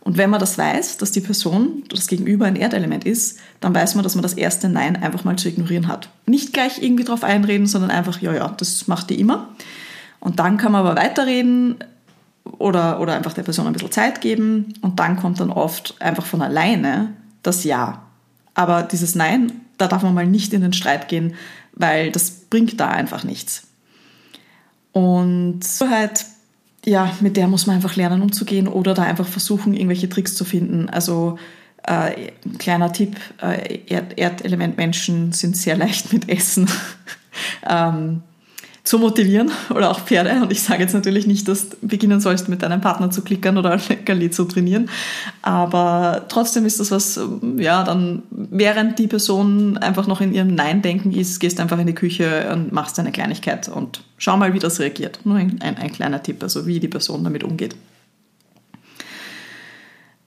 Und 0.00 0.16
wenn 0.16 0.30
man 0.30 0.40
das 0.40 0.56
weiß, 0.56 0.96
dass 0.96 1.12
die 1.12 1.20
Person, 1.20 1.82
das 1.90 2.06
Gegenüber 2.06 2.46
ein 2.46 2.56
Erdelement 2.56 3.04
ist, 3.04 3.40
dann 3.60 3.74
weiß 3.74 3.94
man, 3.94 4.04
dass 4.04 4.14
man 4.14 4.22
das 4.22 4.34
erste 4.34 4.68
Nein 4.68 4.96
einfach 4.96 5.24
mal 5.24 5.36
zu 5.36 5.48
ignorieren 5.48 5.88
hat. 5.88 6.08
Nicht 6.24 6.52
gleich 6.52 6.82
irgendwie 6.82 7.04
drauf 7.04 7.24
einreden, 7.24 7.66
sondern 7.66 7.90
einfach, 7.90 8.20
ja, 8.22 8.32
ja, 8.32 8.48
das 8.48 8.86
macht 8.86 9.10
die 9.10 9.20
immer. 9.20 9.48
Und 10.20 10.38
dann 10.38 10.56
kann 10.56 10.72
man 10.72 10.86
aber 10.86 10.98
weiterreden 10.98 11.76
oder, 12.58 13.00
oder 13.00 13.14
einfach 13.14 13.34
der 13.34 13.42
Person 13.42 13.66
ein 13.66 13.72
bisschen 13.72 13.90
Zeit 13.90 14.20
geben 14.20 14.74
und 14.80 14.98
dann 14.98 15.16
kommt 15.16 15.40
dann 15.40 15.50
oft 15.50 16.00
einfach 16.00 16.24
von 16.24 16.42
alleine 16.42 17.14
das 17.42 17.64
Ja. 17.64 18.07
Aber 18.58 18.82
dieses 18.82 19.14
Nein, 19.14 19.52
da 19.76 19.86
darf 19.86 20.02
man 20.02 20.14
mal 20.14 20.26
nicht 20.26 20.52
in 20.52 20.62
den 20.62 20.72
Streit 20.72 21.06
gehen, 21.06 21.36
weil 21.74 22.10
das 22.10 22.28
bringt 22.28 22.80
da 22.80 22.88
einfach 22.88 23.22
nichts. 23.22 23.68
Und 24.90 25.60
halt, 25.88 26.26
ja, 26.84 27.16
mit 27.20 27.36
der 27.36 27.46
muss 27.46 27.68
man 27.68 27.76
einfach 27.76 27.94
lernen 27.94 28.20
umzugehen 28.20 28.66
oder 28.66 28.94
da 28.94 29.04
einfach 29.04 29.28
versuchen, 29.28 29.74
irgendwelche 29.74 30.08
Tricks 30.08 30.34
zu 30.34 30.44
finden. 30.44 30.90
Also 30.90 31.38
äh, 31.84 32.32
kleiner 32.58 32.92
Tipp, 32.92 33.14
äh, 33.40 33.78
Erd 33.86 34.18
Erdelementmenschen 34.18 35.30
sind 35.30 35.56
sehr 35.56 35.76
leicht 35.76 36.12
mit 36.12 36.28
Essen. 36.28 36.68
ähm, 37.64 38.24
zu 38.88 38.98
motivieren 38.98 39.50
oder 39.70 39.90
auch 39.90 40.00
Pferde. 40.00 40.40
Und 40.40 40.50
ich 40.50 40.62
sage 40.62 40.82
jetzt 40.82 40.94
natürlich 40.94 41.26
nicht, 41.26 41.46
dass 41.46 41.68
du 41.68 41.76
beginnen 41.82 42.22
sollst, 42.22 42.48
mit 42.48 42.62
deinem 42.62 42.80
Partner 42.80 43.10
zu 43.10 43.20
klickern 43.20 43.58
oder 43.58 43.78
Leckerli 43.88 44.30
zu 44.30 44.46
trainieren. 44.46 44.88
Aber 45.42 46.24
trotzdem 46.28 46.64
ist 46.64 46.80
das 46.80 46.90
was, 46.90 47.20
ja, 47.58 47.84
dann 47.84 48.22
während 48.30 48.98
die 48.98 49.06
Person 49.06 49.76
einfach 49.76 50.06
noch 50.06 50.22
in 50.22 50.32
ihrem 50.32 50.54
Nein-Denken 50.54 51.12
ist, 51.12 51.38
gehst 51.38 51.60
einfach 51.60 51.78
in 51.78 51.86
die 51.86 51.94
Küche 51.94 52.50
und 52.50 52.72
machst 52.72 52.98
eine 52.98 53.12
Kleinigkeit 53.12 53.68
und 53.68 54.02
schau 54.16 54.38
mal, 54.38 54.54
wie 54.54 54.58
das 54.58 54.80
reagiert. 54.80 55.20
Nur 55.24 55.36
ein, 55.36 55.60
ein, 55.60 55.76
ein 55.76 55.92
kleiner 55.92 56.22
Tipp, 56.22 56.42
also 56.42 56.66
wie 56.66 56.80
die 56.80 56.88
Person 56.88 57.22
damit 57.24 57.44
umgeht. 57.44 57.76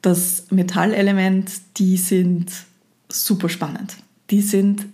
Das 0.04 0.46
Metallelement, 0.52 1.52
die 1.78 1.98
sind 1.98 2.52
super 3.10 3.50
spannend. 3.50 3.96
Die 4.30 4.42
sind 4.42 4.86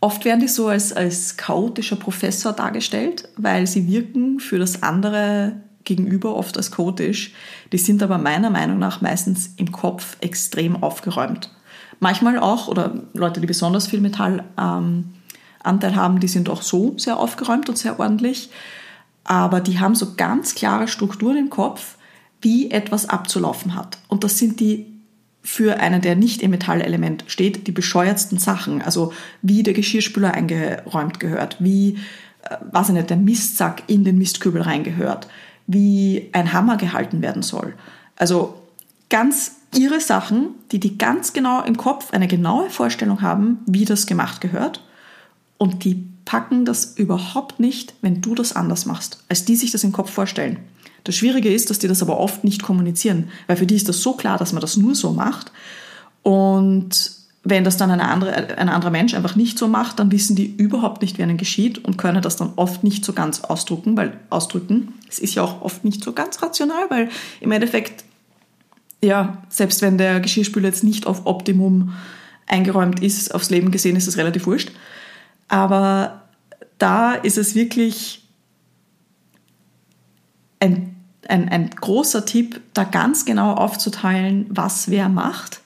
Oft 0.00 0.24
werden 0.24 0.40
die 0.40 0.48
so 0.48 0.68
als, 0.68 0.92
als 0.92 1.36
chaotischer 1.36 1.96
Professor 1.96 2.52
dargestellt, 2.52 3.28
weil 3.36 3.66
sie 3.66 3.86
wirken 3.86 4.40
für 4.40 4.58
das 4.58 4.82
andere 4.82 5.60
gegenüber 5.84 6.36
oft 6.36 6.56
als 6.56 6.70
chaotisch. 6.70 7.32
Die 7.72 7.78
sind 7.78 8.02
aber 8.02 8.16
meiner 8.16 8.50
Meinung 8.50 8.78
nach 8.78 9.00
meistens 9.02 9.54
im 9.56 9.72
Kopf 9.72 10.16
extrem 10.20 10.82
aufgeräumt. 10.82 11.50
Manchmal 11.98 12.38
auch, 12.38 12.68
oder 12.68 12.94
Leute, 13.12 13.40
die 13.40 13.46
besonders 13.46 13.88
viel 13.88 14.00
Metallanteil 14.00 14.44
ähm, 14.58 15.96
haben, 15.96 16.20
die 16.20 16.28
sind 16.28 16.48
auch 16.48 16.62
so 16.62 16.94
sehr 16.96 17.18
aufgeräumt 17.18 17.68
und 17.68 17.76
sehr 17.76 18.00
ordentlich. 18.00 18.50
Aber 19.24 19.60
die 19.60 19.80
haben 19.80 19.94
so 19.94 20.14
ganz 20.16 20.54
klare 20.54 20.88
Strukturen 20.88 21.36
im 21.36 21.50
Kopf, 21.50 21.96
wie 22.40 22.70
etwas 22.70 23.06
abzulaufen 23.06 23.74
hat. 23.74 23.98
Und 24.08 24.24
das 24.24 24.38
sind 24.38 24.60
die 24.60 24.89
für 25.42 25.80
einen, 25.80 26.02
der 26.02 26.16
nicht 26.16 26.42
im 26.42 26.50
Metallelement 26.50 27.24
steht, 27.26 27.66
die 27.66 27.72
bescheuertsten 27.72 28.38
Sachen. 28.38 28.82
Also 28.82 29.12
wie 29.42 29.62
der 29.62 29.74
Geschirrspüler 29.74 30.34
eingeräumt 30.34 31.18
gehört, 31.18 31.56
wie, 31.60 31.98
äh, 32.42 32.92
nicht, 32.92 33.10
der 33.10 33.16
Mistsack 33.16 33.82
in 33.86 34.04
den 34.04 34.18
Mistkübel 34.18 34.62
reingehört, 34.62 35.28
wie 35.66 36.28
ein 36.32 36.52
Hammer 36.52 36.76
gehalten 36.76 37.22
werden 37.22 37.42
soll. 37.42 37.74
Also 38.16 38.54
ganz 39.08 39.56
irre 39.74 40.00
Sachen, 40.00 40.48
die 40.72 40.80
die 40.80 40.98
ganz 40.98 41.32
genau 41.32 41.62
im 41.62 41.76
Kopf 41.76 42.12
eine 42.12 42.28
genaue 42.28 42.70
Vorstellung 42.70 43.22
haben, 43.22 43.60
wie 43.66 43.84
das 43.84 44.06
gemacht 44.06 44.40
gehört. 44.40 44.84
Und 45.58 45.84
die 45.84 46.06
packen 46.24 46.64
das 46.64 46.96
überhaupt 46.96 47.60
nicht, 47.60 47.94
wenn 48.02 48.20
du 48.20 48.34
das 48.34 48.54
anders 48.54 48.86
machst, 48.86 49.24
als 49.28 49.44
die 49.44 49.56
sich 49.56 49.70
das 49.70 49.84
im 49.84 49.92
Kopf 49.92 50.10
vorstellen. 50.10 50.58
Das 51.04 51.16
Schwierige 51.16 51.52
ist, 51.52 51.70
dass 51.70 51.78
die 51.78 51.88
das 51.88 52.02
aber 52.02 52.18
oft 52.18 52.44
nicht 52.44 52.62
kommunizieren, 52.62 53.30
weil 53.46 53.56
für 53.56 53.66
die 53.66 53.76
ist 53.76 53.88
das 53.88 54.02
so 54.02 54.14
klar, 54.14 54.38
dass 54.38 54.52
man 54.52 54.60
das 54.60 54.76
nur 54.76 54.94
so 54.94 55.12
macht. 55.12 55.52
Und 56.22 57.12
wenn 57.42 57.64
das 57.64 57.78
dann 57.78 57.90
andere, 57.90 58.58
ein 58.58 58.68
anderer 58.68 58.90
Mensch 58.90 59.14
einfach 59.14 59.34
nicht 59.34 59.58
so 59.58 59.66
macht, 59.66 59.98
dann 59.98 60.12
wissen 60.12 60.36
die 60.36 60.46
überhaupt 60.46 61.00
nicht, 61.00 61.16
wie 61.16 61.22
ihnen 61.22 61.38
geschieht 61.38 61.78
und 61.78 61.96
können 61.96 62.20
das 62.20 62.36
dann 62.36 62.52
oft 62.56 62.84
nicht 62.84 63.04
so 63.04 63.14
ganz 63.14 63.40
ausdrücken, 63.40 63.96
weil 63.96 64.18
ausdrücken, 64.28 64.92
es 65.08 65.18
ist 65.18 65.34
ja 65.34 65.42
auch 65.42 65.62
oft 65.62 65.84
nicht 65.84 66.04
so 66.04 66.12
ganz 66.12 66.42
rational, 66.42 66.90
weil 66.90 67.08
im 67.40 67.50
Endeffekt, 67.50 68.04
ja, 69.02 69.42
selbst 69.48 69.80
wenn 69.80 69.96
der 69.96 70.20
Geschirrspüler 70.20 70.68
jetzt 70.68 70.84
nicht 70.84 71.06
auf 71.06 71.24
Optimum 71.24 71.94
eingeräumt 72.46 73.00
ist, 73.00 73.34
aufs 73.34 73.48
Leben 73.48 73.70
gesehen 73.70 73.96
ist 73.96 74.06
es 74.06 74.18
relativ 74.18 74.46
wurscht. 74.46 74.72
Aber 75.48 76.22
da 76.76 77.14
ist 77.14 77.38
es 77.38 77.54
wirklich 77.54 78.28
ein, 80.60 80.94
ein, 81.28 81.48
ein 81.48 81.70
großer 81.70 82.24
Tipp, 82.24 82.60
da 82.74 82.84
ganz 82.84 83.24
genau 83.24 83.54
aufzuteilen, 83.54 84.46
was 84.48 84.90
wer 84.90 85.08
macht. 85.08 85.60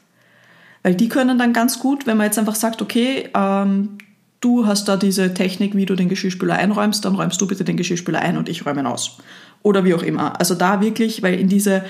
Weil 0.82 0.94
die 0.94 1.08
können 1.08 1.38
dann 1.38 1.52
ganz 1.52 1.78
gut, 1.78 2.06
wenn 2.06 2.16
man 2.16 2.26
jetzt 2.26 2.38
einfach 2.38 2.54
sagt, 2.54 2.82
okay, 2.82 3.28
ähm, 3.34 3.98
du 4.40 4.66
hast 4.66 4.86
da 4.86 4.96
diese 4.96 5.32
Technik, 5.32 5.74
wie 5.74 5.86
du 5.86 5.94
den 5.96 6.08
Geschirrspüler 6.08 6.54
einräumst, 6.54 7.04
dann 7.04 7.14
räumst 7.14 7.40
du 7.40 7.46
bitte 7.46 7.64
den 7.64 7.76
Geschirrspüler 7.76 8.20
ein 8.20 8.36
und 8.36 8.48
ich 8.48 8.66
räume 8.66 8.80
ihn 8.80 8.86
aus. 8.86 9.18
Oder 9.62 9.84
wie 9.84 9.94
auch 9.94 10.02
immer. 10.02 10.38
Also 10.38 10.54
da 10.54 10.82
wirklich, 10.82 11.22
weil 11.22 11.40
in 11.40 11.48
diese, 11.48 11.84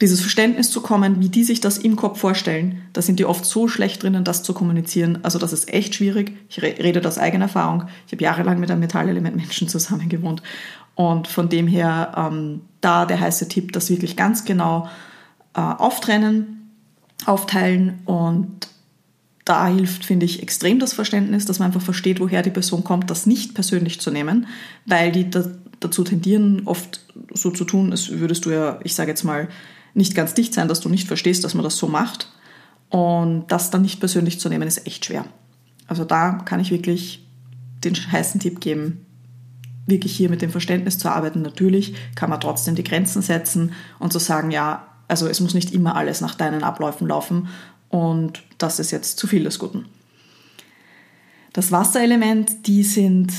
dieses 0.00 0.20
Verständnis 0.20 0.70
zu 0.70 0.80
kommen, 0.80 1.20
wie 1.20 1.28
die 1.28 1.44
sich 1.44 1.60
das 1.60 1.76
im 1.76 1.96
Kopf 1.96 2.18
vorstellen, 2.18 2.80
da 2.94 3.02
sind 3.02 3.18
die 3.18 3.26
oft 3.26 3.44
so 3.44 3.68
schlecht 3.68 4.02
drinnen, 4.02 4.24
das 4.24 4.42
zu 4.42 4.54
kommunizieren. 4.54 5.18
Also 5.22 5.38
das 5.38 5.52
ist 5.52 5.72
echt 5.72 5.94
schwierig. 5.94 6.32
Ich 6.48 6.62
rede 6.62 7.06
aus 7.06 7.18
eigener 7.18 7.44
Erfahrung. 7.44 7.84
Ich 8.06 8.12
habe 8.12 8.24
jahrelang 8.24 8.58
mit 8.58 8.70
einem 8.70 8.80
Metallelement 8.80 9.36
Menschen 9.36 9.68
zusammen 9.68 10.08
gewohnt. 10.08 10.42
Und 10.94 11.26
von 11.28 11.48
dem 11.48 11.66
her 11.66 12.12
ähm, 12.16 12.62
da 12.80 13.06
der 13.06 13.20
heiße 13.20 13.48
Tipp, 13.48 13.72
das 13.72 13.90
wirklich 13.90 14.16
ganz 14.16 14.44
genau 14.44 14.88
äh, 15.54 15.60
auftrennen, 15.60 16.70
aufteilen 17.24 18.00
und 18.04 18.68
da 19.44 19.66
hilft, 19.66 20.04
finde 20.04 20.24
ich, 20.24 20.42
extrem 20.42 20.78
das 20.78 20.92
Verständnis, 20.92 21.46
dass 21.46 21.58
man 21.58 21.66
einfach 21.66 21.82
versteht, 21.82 22.20
woher 22.20 22.42
die 22.42 22.50
Person 22.50 22.84
kommt, 22.84 23.10
das 23.10 23.26
nicht 23.26 23.54
persönlich 23.54 24.00
zu 24.00 24.10
nehmen, 24.10 24.46
weil 24.86 25.10
die 25.10 25.30
da, 25.30 25.44
dazu 25.80 26.04
tendieren, 26.04 26.62
oft 26.66 27.00
so 27.34 27.50
zu 27.50 27.64
tun, 27.64 27.90
als 27.90 28.10
würdest 28.10 28.44
du 28.44 28.50
ja, 28.50 28.78
ich 28.84 28.94
sage 28.94 29.10
jetzt 29.10 29.24
mal, 29.24 29.48
nicht 29.94 30.14
ganz 30.14 30.34
dicht 30.34 30.54
sein, 30.54 30.68
dass 30.68 30.80
du 30.80 30.88
nicht 30.88 31.08
verstehst, 31.08 31.44
dass 31.44 31.54
man 31.54 31.64
das 31.64 31.76
so 31.76 31.88
macht. 31.88 32.28
Und 32.88 33.46
das 33.48 33.70
dann 33.70 33.82
nicht 33.82 34.00
persönlich 34.00 34.38
zu 34.38 34.48
nehmen, 34.48 34.68
ist 34.68 34.86
echt 34.86 35.06
schwer. 35.06 35.24
Also 35.86 36.04
da 36.04 36.32
kann 36.32 36.60
ich 36.60 36.70
wirklich 36.70 37.26
den 37.82 37.94
heißen 37.94 38.40
Tipp 38.40 38.60
geben, 38.60 39.06
wirklich 39.86 40.14
hier 40.14 40.30
mit 40.30 40.42
dem 40.42 40.50
Verständnis 40.50 40.98
zu 40.98 41.08
arbeiten. 41.08 41.42
Natürlich 41.42 41.94
kann 42.14 42.30
man 42.30 42.40
trotzdem 42.40 42.74
die 42.74 42.84
Grenzen 42.84 43.22
setzen 43.22 43.72
und 43.98 44.12
zu 44.12 44.18
sagen, 44.18 44.50
ja, 44.50 44.86
also 45.08 45.26
es 45.26 45.40
muss 45.40 45.54
nicht 45.54 45.72
immer 45.72 45.96
alles 45.96 46.20
nach 46.20 46.34
deinen 46.34 46.62
Abläufen 46.62 47.06
laufen 47.06 47.48
und 47.88 48.42
das 48.58 48.78
ist 48.78 48.90
jetzt 48.90 49.18
zu 49.18 49.26
viel 49.26 49.44
des 49.44 49.58
Guten. 49.58 49.86
Das 51.52 51.70
Wasserelement, 51.70 52.66
die 52.66 52.82
sind, 52.82 53.30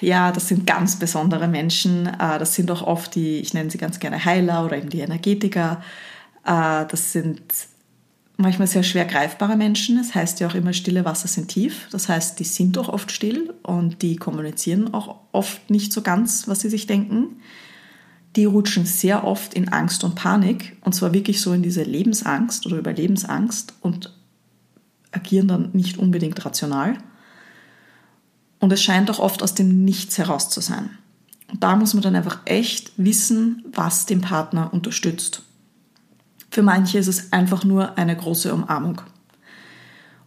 ja, 0.00 0.32
das 0.32 0.48
sind 0.48 0.66
ganz 0.66 0.96
besondere 0.96 1.46
Menschen. 1.46 2.06
Äh, 2.06 2.38
das 2.40 2.56
sind 2.56 2.68
auch 2.72 2.82
oft 2.82 3.14
die, 3.14 3.38
ich 3.38 3.54
nenne 3.54 3.70
sie 3.70 3.78
ganz 3.78 4.00
gerne 4.00 4.24
Heiler 4.24 4.64
oder 4.64 4.76
eben 4.76 4.88
die 4.88 5.00
Energetiker. 5.00 5.80
Äh, 6.44 6.86
das 6.88 7.12
sind 7.12 7.40
manchmal 8.40 8.68
sehr 8.68 8.82
schwer 8.82 9.04
greifbare 9.04 9.56
Menschen. 9.56 9.98
Es 9.98 10.08
das 10.08 10.14
heißt 10.16 10.40
ja 10.40 10.48
auch 10.48 10.54
immer, 10.54 10.72
stille 10.72 11.04
Wasser 11.04 11.28
sind 11.28 11.48
tief. 11.48 11.88
Das 11.90 12.08
heißt, 12.08 12.38
die 12.38 12.44
sind 12.44 12.78
auch 12.78 12.88
oft 12.88 13.10
still 13.12 13.54
und 13.62 14.02
die 14.02 14.16
kommunizieren 14.16 14.94
auch 14.94 15.16
oft 15.32 15.70
nicht 15.70 15.92
so 15.92 16.02
ganz, 16.02 16.48
was 16.48 16.60
sie 16.60 16.70
sich 16.70 16.86
denken 16.86 17.36
die 18.36 18.44
rutschen 18.44 18.86
sehr 18.86 19.24
oft 19.24 19.54
in 19.54 19.68
Angst 19.68 20.04
und 20.04 20.14
Panik 20.14 20.76
und 20.82 20.94
zwar 20.94 21.12
wirklich 21.12 21.40
so 21.40 21.52
in 21.52 21.62
diese 21.62 21.82
Lebensangst 21.82 22.66
oder 22.66 22.78
Überlebensangst 22.78 23.74
und 23.80 24.14
agieren 25.12 25.48
dann 25.48 25.70
nicht 25.72 25.98
unbedingt 25.98 26.44
rational. 26.44 26.96
Und 28.60 28.72
es 28.72 28.82
scheint 28.82 29.10
auch 29.10 29.18
oft 29.18 29.42
aus 29.42 29.54
dem 29.54 29.84
Nichts 29.84 30.18
heraus 30.18 30.50
zu 30.50 30.60
sein. 30.60 30.90
Und 31.50 31.64
da 31.64 31.74
muss 31.74 31.94
man 31.94 32.02
dann 32.02 32.14
einfach 32.14 32.40
echt 32.44 32.92
wissen, 32.96 33.64
was 33.72 34.06
den 34.06 34.20
Partner 34.20 34.72
unterstützt. 34.72 35.42
Für 36.50 36.62
manche 36.62 36.98
ist 36.98 37.06
es 37.06 37.32
einfach 37.32 37.64
nur 37.64 37.96
eine 37.98 38.16
große 38.16 38.52
Umarmung. 38.52 39.02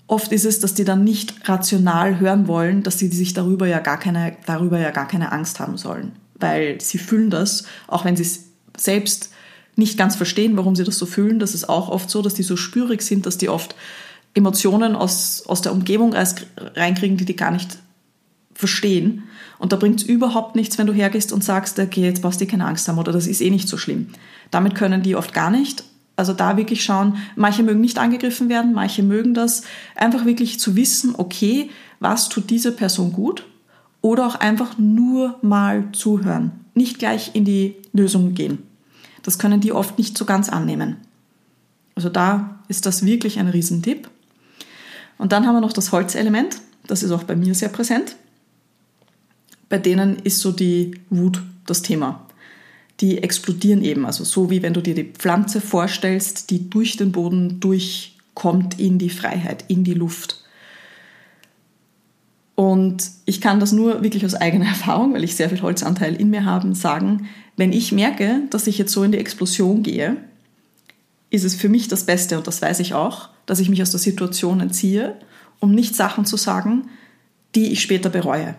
Oft 0.07 0.31
ist 0.31 0.45
es, 0.45 0.59
dass 0.59 0.73
die 0.73 0.83
dann 0.83 1.03
nicht 1.03 1.47
rational 1.47 2.19
hören 2.19 2.47
wollen, 2.47 2.83
dass 2.83 2.99
sie 2.99 3.07
sich 3.07 3.33
darüber 3.33 3.67
ja 3.67 3.79
gar 3.79 3.97
keine, 3.97 4.35
darüber 4.45 4.79
ja 4.79 4.91
gar 4.91 5.07
keine 5.07 5.31
Angst 5.31 5.59
haben 5.59 5.77
sollen 5.77 6.13
weil 6.43 6.79
sie 6.79 6.99
fühlen 6.99 7.31
das, 7.31 7.63
auch 7.87 8.05
wenn 8.05 8.15
sie 8.15 8.23
es 8.23 8.45
selbst 8.77 9.31
nicht 9.75 9.97
ganz 9.97 10.15
verstehen, 10.15 10.55
warum 10.55 10.75
sie 10.75 10.83
das 10.83 10.99
so 10.99 11.07
fühlen. 11.07 11.39
Das 11.39 11.55
ist 11.55 11.67
auch 11.67 11.89
oft 11.89 12.09
so, 12.09 12.21
dass 12.21 12.35
die 12.35 12.43
so 12.43 12.55
spürig 12.55 13.01
sind, 13.01 13.25
dass 13.25 13.39
die 13.39 13.49
oft 13.49 13.75
Emotionen 14.35 14.95
aus, 14.95 15.43
aus 15.47 15.61
der 15.61 15.71
Umgebung 15.71 16.13
reinkriegen, 16.13 17.17
die 17.17 17.25
die 17.25 17.35
gar 17.35 17.49
nicht 17.49 17.77
verstehen. 18.53 19.23
Und 19.57 19.71
da 19.71 19.77
bringt 19.77 20.01
es 20.01 20.05
überhaupt 20.05 20.55
nichts, 20.55 20.77
wenn 20.77 20.85
du 20.85 20.93
hergehst 20.93 21.31
und 21.31 21.43
sagst, 21.43 21.79
okay, 21.79 22.01
jetzt 22.01 22.21
brauchst 22.21 22.41
du 22.41 22.45
keine 22.45 22.65
Angst 22.65 22.87
haben 22.87 22.99
oder 22.99 23.11
das 23.11 23.25
ist 23.25 23.41
eh 23.41 23.49
nicht 23.49 23.67
so 23.67 23.77
schlimm. 23.77 24.09
Damit 24.51 24.75
können 24.75 25.01
die 25.01 25.15
oft 25.15 25.33
gar 25.33 25.49
nicht. 25.49 25.83
Also 26.15 26.33
da 26.33 26.57
wirklich 26.57 26.83
schauen, 26.83 27.17
manche 27.35 27.63
mögen 27.63 27.81
nicht 27.81 27.97
angegriffen 27.97 28.49
werden, 28.49 28.73
manche 28.73 29.01
mögen 29.01 29.33
das. 29.33 29.63
Einfach 29.95 30.25
wirklich 30.25 30.59
zu 30.59 30.75
wissen, 30.75 31.15
okay, 31.17 31.71
was 31.99 32.29
tut 32.29 32.49
diese 32.49 32.71
Person 32.71 33.13
gut 33.13 33.45
oder 34.01 34.27
auch 34.27 34.35
einfach 34.35 34.77
nur 34.77 35.39
mal 35.41 35.85
zuhören, 35.93 36.51
nicht 36.75 36.99
gleich 36.99 37.31
in 37.33 37.45
die 37.45 37.75
Lösung 37.93 38.33
gehen. 38.33 38.59
Das 39.23 39.39
können 39.39 39.61
die 39.61 39.71
oft 39.71 39.97
nicht 39.97 40.17
so 40.17 40.25
ganz 40.25 40.49
annehmen. 40.49 40.97
Also 41.95 42.09
da 42.09 42.59
ist 42.67 42.85
das 42.85 43.05
wirklich 43.05 43.39
ein 43.39 43.47
Riesentipp. 43.47 44.09
Und 45.17 45.31
dann 45.31 45.47
haben 45.47 45.55
wir 45.55 45.61
noch 45.61 45.73
das 45.73 45.91
Holzelement, 45.91 46.57
das 46.85 47.01
ist 47.01 47.11
auch 47.11 47.23
bei 47.23 47.35
mir 47.35 47.55
sehr 47.55 47.69
präsent. 47.69 48.17
Bei 49.69 49.77
denen 49.77 50.17
ist 50.17 50.39
so 50.39 50.51
die 50.51 50.99
Wut 51.09 51.41
das 51.65 51.81
Thema. 51.81 52.27
Die 53.03 53.21
explodieren 53.21 53.83
eben, 53.83 54.05
also 54.05 54.23
so 54.23 54.49
wie 54.49 54.63
wenn 54.63 54.73
du 54.73 54.81
dir 54.81 54.95
die 54.95 55.03
Pflanze 55.03 55.59
vorstellst, 55.59 56.49
die 56.49 56.69
durch 56.69 56.97
den 56.97 57.11
Boden 57.11 57.59
durchkommt 57.59 58.79
in 58.79 58.97
die 58.97 59.09
Freiheit, 59.09 59.65
in 59.67 59.83
die 59.83 59.93
Luft. 59.93 60.41
Und 62.55 63.11
ich 63.25 63.41
kann 63.41 63.59
das 63.59 63.73
nur 63.73 64.03
wirklich 64.03 64.25
aus 64.25 64.35
eigener 64.35 64.65
Erfahrung, 64.69 65.13
weil 65.13 65.25
ich 65.25 65.35
sehr 65.35 65.49
viel 65.49 65.61
Holzanteil 65.61 66.15
in 66.15 66.29
mir 66.29 66.45
habe, 66.45 66.73
sagen, 66.75 67.27
wenn 67.57 67.73
ich 67.73 67.91
merke, 67.91 68.43
dass 68.49 68.67
ich 68.67 68.77
jetzt 68.77 68.93
so 68.93 69.03
in 69.03 69.11
die 69.11 69.17
Explosion 69.17 69.83
gehe, 69.83 70.15
ist 71.29 71.43
es 71.43 71.55
für 71.55 71.67
mich 71.67 71.89
das 71.89 72.05
Beste, 72.05 72.37
und 72.37 72.47
das 72.47 72.61
weiß 72.61 72.79
ich 72.79 72.93
auch, 72.93 73.27
dass 73.45 73.59
ich 73.59 73.67
mich 73.67 73.81
aus 73.81 73.91
der 73.91 73.99
Situation 73.99 74.61
entziehe, 74.61 75.15
um 75.59 75.75
nicht 75.75 75.93
Sachen 75.93 76.25
zu 76.25 76.37
sagen, 76.37 76.89
die 77.53 77.73
ich 77.73 77.81
später 77.81 78.09
bereue. 78.09 78.55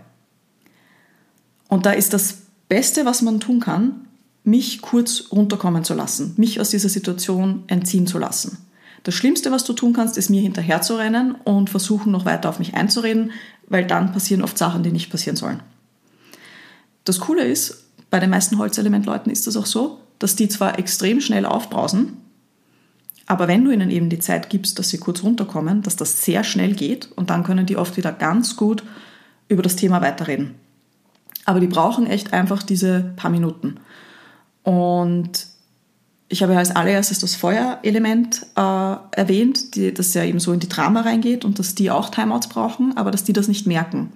Und 1.68 1.86
da 1.86 1.92
ist 1.92 2.12
das 2.12 2.42
Beste, 2.68 3.06
was 3.06 3.22
man 3.22 3.40
tun 3.40 3.60
kann, 3.60 4.06
mich 4.44 4.82
kurz 4.82 5.24
runterkommen 5.32 5.84
zu 5.84 5.94
lassen, 5.94 6.34
mich 6.36 6.60
aus 6.60 6.70
dieser 6.70 6.90
Situation 6.90 7.64
entziehen 7.66 8.06
zu 8.06 8.18
lassen. 8.18 8.58
Das 9.02 9.14
Schlimmste, 9.14 9.50
was 9.50 9.64
du 9.64 9.72
tun 9.72 9.92
kannst, 9.92 10.16
ist 10.16 10.30
mir 10.30 10.40
hinterherzurennen 10.40 11.34
und 11.44 11.70
versuchen, 11.70 12.12
noch 12.12 12.24
weiter 12.24 12.48
auf 12.48 12.58
mich 12.58 12.74
einzureden, 12.74 13.32
weil 13.68 13.86
dann 13.86 14.12
passieren 14.12 14.42
oft 14.42 14.56
Sachen, 14.56 14.82
die 14.82 14.92
nicht 14.92 15.10
passieren 15.10 15.36
sollen. 15.36 15.60
Das 17.04 17.20
Coole 17.20 17.44
ist, 17.44 17.84
bei 18.10 18.20
den 18.20 18.30
meisten 18.30 18.58
Holzelementleuten 18.58 19.32
ist 19.32 19.46
das 19.46 19.56
auch 19.56 19.66
so, 19.66 19.98
dass 20.18 20.36
die 20.36 20.48
zwar 20.48 20.78
extrem 20.78 21.20
schnell 21.20 21.44
aufbrausen, 21.44 22.18
aber 23.26 23.48
wenn 23.48 23.64
du 23.64 23.70
ihnen 23.70 23.90
eben 23.90 24.10
die 24.10 24.18
Zeit 24.18 24.50
gibst, 24.50 24.78
dass 24.78 24.90
sie 24.90 24.98
kurz 24.98 25.22
runterkommen, 25.22 25.82
dass 25.82 25.96
das 25.96 26.24
sehr 26.24 26.44
schnell 26.44 26.74
geht 26.74 27.10
und 27.16 27.30
dann 27.30 27.42
können 27.42 27.66
die 27.66 27.76
oft 27.76 27.96
wieder 27.96 28.12
ganz 28.12 28.56
gut 28.56 28.84
über 29.48 29.62
das 29.62 29.76
Thema 29.76 30.02
weiterreden. 30.02 30.54
Aber 31.46 31.60
die 31.60 31.66
brauchen 31.66 32.06
echt 32.06 32.32
einfach 32.32 32.62
diese 32.62 33.12
paar 33.16 33.30
Minuten. 33.30 33.76
Und 34.64 35.46
ich 36.28 36.42
habe 36.42 36.54
ja 36.54 36.58
als 36.58 36.74
allererstes 36.74 37.20
das 37.20 37.36
Feuerelement 37.36 38.46
äh, 38.56 38.96
erwähnt, 39.12 39.76
die, 39.76 39.94
das 39.94 40.14
ja 40.14 40.24
eben 40.24 40.40
so 40.40 40.52
in 40.52 40.60
die 40.60 40.68
Drama 40.68 41.02
reingeht 41.02 41.44
und 41.44 41.58
dass 41.58 41.74
die 41.76 41.90
auch 41.90 42.08
Timeouts 42.08 42.48
brauchen, 42.48 42.96
aber 42.96 43.10
dass 43.10 43.24
die 43.24 43.32
das 43.32 43.46
nicht 43.46 43.66
merken. 43.66 44.12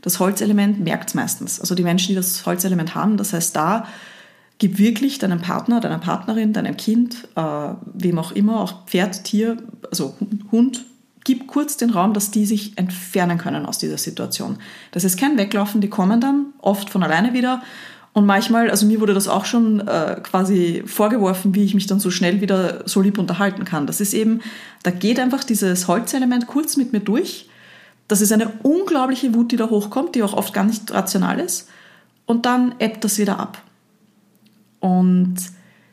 Das 0.00 0.18
Holzelement 0.18 0.80
merkt 0.80 1.10
es 1.10 1.14
meistens. 1.14 1.60
Also 1.60 1.74
die 1.76 1.84
Menschen, 1.84 2.08
die 2.08 2.14
das 2.16 2.44
Holzelement 2.44 2.94
haben, 2.96 3.16
das 3.16 3.32
heißt, 3.32 3.54
da 3.54 3.86
gib 4.58 4.78
wirklich 4.78 5.18
deinem 5.18 5.40
Partner, 5.40 5.80
deiner 5.80 5.98
Partnerin, 5.98 6.52
deinem 6.52 6.76
Kind, 6.76 7.28
äh, 7.36 7.68
wem 7.94 8.18
auch 8.18 8.32
immer, 8.32 8.60
auch 8.60 8.86
Pferd, 8.86 9.24
Tier, 9.24 9.58
also 9.90 10.16
Hund, 10.50 10.84
gib 11.24 11.46
kurz 11.46 11.76
den 11.76 11.90
Raum, 11.90 12.14
dass 12.14 12.30
die 12.30 12.46
sich 12.46 12.76
entfernen 12.78 13.38
können 13.38 13.66
aus 13.66 13.78
dieser 13.78 13.98
Situation. 13.98 14.58
Das 14.90 15.04
ist 15.04 15.18
kein 15.18 15.38
Weglaufen, 15.38 15.80
die 15.80 15.88
kommen 15.88 16.20
dann 16.20 16.46
oft 16.58 16.90
von 16.90 17.02
alleine 17.02 17.32
wieder 17.32 17.62
und 18.14 18.26
manchmal, 18.26 18.70
also 18.70 18.84
mir 18.86 19.00
wurde 19.00 19.14
das 19.14 19.26
auch 19.26 19.46
schon 19.46 19.80
äh, 19.80 20.20
quasi 20.22 20.82
vorgeworfen, 20.84 21.54
wie 21.54 21.64
ich 21.64 21.74
mich 21.74 21.86
dann 21.86 21.98
so 21.98 22.10
schnell 22.10 22.42
wieder 22.42 22.82
so 22.86 23.00
lieb 23.00 23.18
unterhalten 23.18 23.64
kann. 23.64 23.86
Das 23.86 24.00
ist 24.00 24.12
eben, 24.12 24.40
da 24.82 24.90
geht 24.90 25.18
einfach 25.18 25.44
dieses 25.44 25.88
Holzelement 25.88 26.46
kurz 26.46 26.76
mit 26.76 26.92
mir 26.92 27.00
durch. 27.00 27.48
Das 28.08 28.20
ist 28.20 28.32
eine 28.32 28.50
unglaubliche 28.62 29.34
Wut, 29.34 29.50
die 29.50 29.56
da 29.56 29.70
hochkommt, 29.70 30.14
die 30.14 30.22
auch 30.22 30.34
oft 30.34 30.52
gar 30.52 30.64
nicht 30.64 30.92
rational 30.92 31.40
ist. 31.40 31.70
Und 32.26 32.44
dann 32.44 32.74
ebbt 32.78 33.02
das 33.02 33.18
wieder 33.18 33.40
ab. 33.40 33.62
Und 34.80 35.36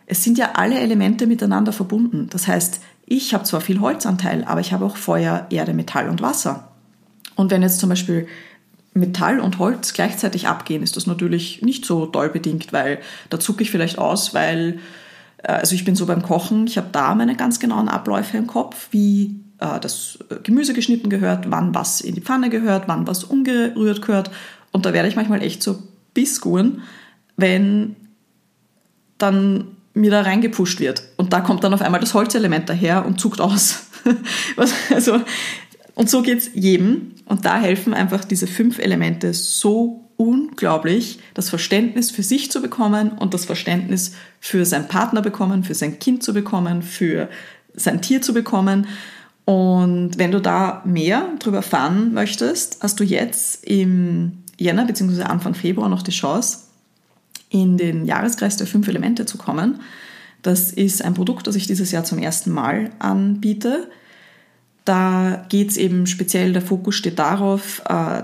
es 0.06 0.24
sind 0.24 0.38
ja 0.38 0.52
alle 0.56 0.80
Elemente 0.80 1.26
miteinander 1.26 1.72
verbunden. 1.72 2.28
Das 2.32 2.48
heißt, 2.48 2.82
ich 3.06 3.34
habe 3.34 3.46
zwar 3.46 3.62
viel 3.62 3.80
Holzanteil, 3.80 4.44
aber 4.44 4.60
ich 4.60 4.74
habe 4.74 4.84
auch 4.84 4.98
Feuer, 4.98 5.48
Erde, 5.52 5.74
Metall 5.74 6.10
und 6.10 6.22
Wasser. 6.22 6.68
Und 7.36 7.50
wenn 7.50 7.62
jetzt 7.62 7.80
zum 7.80 7.88
Beispiel 7.88 8.28
Metall 8.94 9.40
und 9.40 9.60
Holz 9.60 9.94
gleichzeitig 9.94 10.48
abgehen, 10.48 10.84
ist 10.84 10.96
das 10.96 11.08
natürlich 11.08 11.62
nicht 11.62 11.86
so 11.86 12.06
doll 12.06 12.30
bedingt, 12.30 12.74
weil 12.74 13.00
da 13.30 13.40
zucke 13.40 13.64
ich 13.64 13.72
vielleicht 13.72 13.98
aus, 13.98 14.34
weil, 14.34 14.80
äh, 15.44 15.52
also 15.52 15.76
ich 15.76 15.86
bin 15.86 15.96
so 15.96 16.06
beim 16.06 16.22
Kochen, 16.22 16.68
ich 16.68 16.78
habe 16.78 16.90
da 16.92 17.14
meine 17.16 17.36
ganz 17.36 17.60
genauen 17.60 17.88
Abläufe 17.88 18.38
im 18.38 18.48
Kopf, 18.48 18.88
wie 18.92 19.40
äh, 19.60 19.80
das 19.80 20.20
Gemüse 20.44 20.74
geschnitten 20.74 21.10
gehört, 21.10 21.52
wann 21.52 21.76
was 21.76 22.02
in 22.02 22.16
die 22.16 22.22
Pfanne 22.22 22.50
gehört, 22.50 22.88
wann 22.88 23.08
was 23.08 23.24
umgerührt 23.24 24.02
gehört. 24.02 24.32
Und 24.72 24.86
da 24.86 24.94
werde 24.94 25.08
ich 25.08 25.16
manchmal 25.16 25.42
echt 25.42 25.64
so 25.64 25.82
biskuren, 26.14 26.82
wenn 27.38 27.96
dann 29.18 29.76
mir 29.94 30.12
da 30.12 30.22
reingepusht 30.22 30.80
wird. 30.80 31.04
Und 31.18 31.34
da 31.34 31.42
kommt 31.42 31.64
dann 31.64 31.74
auf 31.74 31.82
einmal 31.82 32.00
das 32.00 32.14
Holzelement 32.14 32.70
daher 32.70 33.06
und 33.06 33.20
zuckt 33.20 33.42
aus. 33.42 33.88
also 34.90 35.20
Und 36.00 36.10
so 36.10 36.22
geht 36.22 36.38
es 36.38 36.52
jedem. 36.54 37.12
Und 37.26 37.44
da 37.44 37.60
helfen 37.60 37.94
einfach 37.94 38.24
diese 38.24 38.48
fünf 38.48 38.80
Elemente 38.80 39.34
so 39.34 40.10
unglaublich, 40.16 41.20
das 41.34 41.50
Verständnis 41.50 42.10
für 42.10 42.24
sich 42.24 42.50
zu 42.50 42.62
bekommen 42.62 43.12
und 43.12 43.34
das 43.34 43.44
Verständnis 43.44 44.14
für 44.40 44.64
seinen 44.64 44.88
Partner 44.88 45.22
bekommen, 45.22 45.66
für 45.66 45.76
sein 45.76 46.00
Kind 46.00 46.24
zu 46.24 46.34
bekommen, 46.34 46.84
für 46.84 47.28
sein 47.74 48.02
Tier 48.02 48.22
zu 48.22 48.34
bekommen. 48.34 48.88
Und 49.44 50.18
wenn 50.18 50.32
du 50.32 50.40
da 50.40 50.84
mehr 50.86 51.34
darüber 51.38 51.58
erfahren 51.58 52.14
möchtest, 52.14 52.78
hast 52.82 52.98
du 53.02 53.04
jetzt 53.04 53.66
im 53.66 54.44
Jänner 54.58 54.86
bzw. 54.86 55.24
Anfang 55.24 55.54
Februar 55.54 55.90
noch 55.90 56.02
die 56.02 56.12
Chance, 56.12 56.60
in 57.50 57.76
den 57.76 58.06
Jahreskreis 58.06 58.56
der 58.56 58.68
fünf 58.68 58.88
Elemente 58.88 59.26
zu 59.26 59.38
kommen. 59.38 59.82
Das 60.44 60.72
ist 60.72 61.04
ein 61.04 61.14
Produkt, 61.14 61.48
das 61.48 61.58
ich 61.58 61.68
dieses 61.68 61.92
Jahr 61.92 62.06
zum 62.06 62.20
ersten 62.20 62.52
Mal 62.52 62.92
anbiete. 63.00 63.90
Da 64.90 65.46
geht 65.50 65.70
es 65.70 65.78
eben 65.78 66.08
speziell, 66.08 66.52
der 66.52 66.64
Fokus 66.64 66.96
steht 66.96 67.20
darauf, 67.20 67.84
äh, 67.86 68.24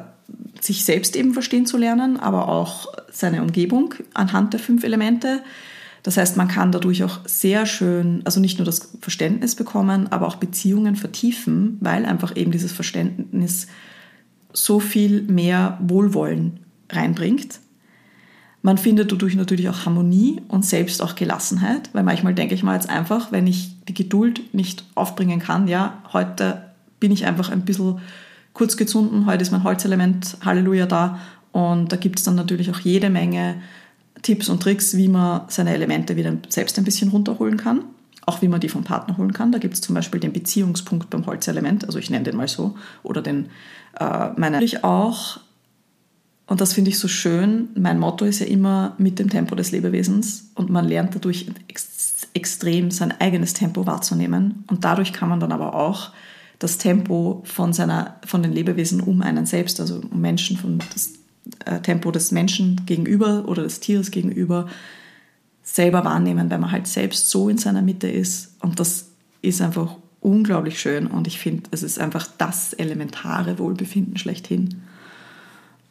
sich 0.60 0.84
selbst 0.84 1.16
eben 1.16 1.34
verstehen 1.34 1.68
zu 1.68 1.78
lernen, 1.78 2.20
aber 2.20 2.50
auch 2.50 2.92
seine 3.12 3.44
Umgebung 3.44 3.94
anhand 4.16 4.54
der 4.54 4.60
fünf 4.60 4.84
Elemente. 4.84 5.44
Das 6.02 6.18
heißt, 6.18 6.38
man 6.38 6.48
kann 6.48 6.72
dadurch 6.72 7.04
auch 7.04 7.20
sehr 7.26 7.68
schön, 7.68 8.22
also 8.26 8.40
nicht 8.40 8.58
nur 8.58 8.66
das 8.66 8.90
Verständnis 9.00 9.54
bekommen, 9.54 10.12
aber 10.12 10.26
auch 10.26 10.38
Beziehungen 10.38 10.96
vertiefen, 10.96 11.78
weil 11.82 12.04
einfach 12.04 12.36
eben 12.36 12.50
dieses 12.50 12.72
Verständnis 12.72 13.68
so 14.52 14.80
viel 14.80 15.22
mehr 15.22 15.78
Wohlwollen 15.84 16.62
reinbringt. 16.90 17.60
Man 18.66 18.80
findet 18.80 19.12
dadurch 19.12 19.36
natürlich 19.36 19.70
auch 19.70 19.86
Harmonie 19.86 20.42
und 20.48 20.66
selbst 20.66 21.04
auch 21.04 21.14
Gelassenheit, 21.14 21.92
weil 21.94 22.02
manchmal 22.02 22.34
denke 22.34 22.56
ich 22.56 22.64
mal 22.64 22.74
jetzt 22.74 22.90
einfach, 22.90 23.32
wenn 23.32 23.46
ich 23.46 23.76
die 23.88 23.94
Geduld 23.94 24.56
nicht 24.56 24.86
aufbringen 24.96 25.38
kann, 25.38 25.68
ja, 25.68 26.02
heute 26.14 26.64
bin 27.00 27.12
ich 27.12 27.28
einfach 27.28 27.52
ein 27.52 27.62
bisschen 27.62 28.00
kurz 28.54 28.76
gezunden, 28.76 29.28
heute 29.28 29.44
ist 29.44 29.52
mein 29.52 29.64
Holzelement, 29.64 30.38
Halleluja, 30.44 30.88
da. 30.88 31.20
Und 31.52 31.92
da 31.92 31.96
gibt 31.96 32.18
es 32.18 32.26
dann 32.26 32.34
natürlich 32.34 32.72
auch 32.72 32.80
jede 32.80 33.12
Menge 33.12 33.62
Tipps 34.24 34.50
und 34.50 34.64
Tricks, 34.64 34.98
wie 34.98 35.10
man 35.10 35.42
seine 35.48 35.72
Elemente 35.72 36.16
wieder 36.16 36.36
selbst 36.50 36.80
ein 36.80 36.86
bisschen 36.86 37.10
runterholen 37.10 37.58
kann. 37.58 37.84
Auch 38.26 38.42
wie 38.42 38.48
man 38.48 38.62
die 38.62 38.70
vom 38.70 38.84
Partner 38.84 39.16
holen 39.18 39.34
kann. 39.34 39.52
Da 39.52 39.60
gibt 39.60 39.76
es 39.76 39.82
zum 39.82 39.94
Beispiel 39.94 40.20
den 40.20 40.34
Beziehungspunkt 40.34 41.12
beim 41.12 41.28
Holzelement, 41.28 41.86
also 41.86 42.00
ich 42.00 42.10
nenne 42.10 42.24
den 42.24 42.36
mal 42.36 42.48
so, 42.48 42.74
oder 43.04 43.22
den 43.22 43.46
äh, 44.00 44.30
meine. 44.38 44.54
Natürlich 44.54 44.84
auch 44.84 45.40
und 46.48 46.62
das 46.62 46.74
finde 46.74 46.92
ich 46.92 47.00
so 47.00 47.08
schön. 47.08 47.70
Mein 47.76 48.00
Motto 48.00 48.26
ist 48.26 48.40
ja 48.40 48.46
immer 48.46 48.94
mit 48.98 49.18
dem 49.18 49.30
Tempo 49.30 49.56
des 49.56 49.72
Lebewesens 49.72 50.52
und 50.54 50.70
man 50.70 50.86
lernt 50.86 51.16
dadurch 51.16 51.48
ex 51.68 51.94
extrem 52.34 52.92
sein 52.92 53.14
eigenes 53.20 53.54
Tempo 53.54 53.86
wahrzunehmen. 53.86 54.66
Und 54.68 54.84
dadurch 54.84 55.14
kann 55.14 55.30
man 55.30 55.40
dann 55.40 55.54
aber 55.54 55.74
auch 55.74 56.12
das 56.60 56.78
Tempo 56.78 57.42
von, 57.46 57.72
seiner, 57.72 58.18
von 58.26 58.44
den 58.44 58.52
Lebewesen 58.52 59.00
um 59.00 59.22
einen 59.22 59.46
selbst, 59.46 59.80
also 59.80 60.02
um 60.12 60.20
Menschen, 60.20 60.58
von 60.58 60.80
das 60.94 61.14
äh, 61.66 61.80
Tempo 61.80 62.12
des 62.12 62.32
Menschen 62.32 62.82
gegenüber 62.86 63.46
oder 63.48 63.64
des 63.64 63.80
Tieres 63.80 64.12
gegenüber 64.12 64.68
selber 65.64 66.04
wahrnehmen, 66.04 66.50
weil 66.50 66.60
man 66.60 66.72
halt 66.72 66.88
selbst 66.88 67.30
so 67.30 67.48
in 67.48 67.58
seiner 67.58 67.82
Mitte 67.82 68.10
ist. 68.10 68.56
Und 68.60 68.80
das 68.82 69.12
ist 69.42 69.62
einfach 69.62 69.96
unglaublich 70.20 70.80
schön 70.80 71.08
und 71.08 71.28
ich 71.28 71.40
finde, 71.40 71.70
es 71.72 71.84
ist 71.84 72.00
einfach 72.00 72.28
das 72.38 72.74
elementare 72.74 73.60
Wohlbefinden 73.60 74.18
schlechthin. 74.18 74.82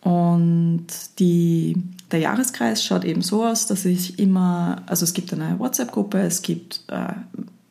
Und 0.05 0.87
die, 1.19 1.83
der 2.13 2.21
Jahreskreis 2.21 2.85
schaut 2.85 3.05
eben 3.05 3.23
so 3.23 3.45
aus, 3.45 3.67
dass 3.67 3.87
ich 3.87 4.19
immer, 4.19 4.83
also 4.87 5.05
es 5.05 5.15
gibt 5.15 5.33
eine 5.33 5.59
WhatsApp-Gruppe, 5.59 6.19
es 6.19 6.43
gibt 6.43 6.85
äh, 6.89 7.15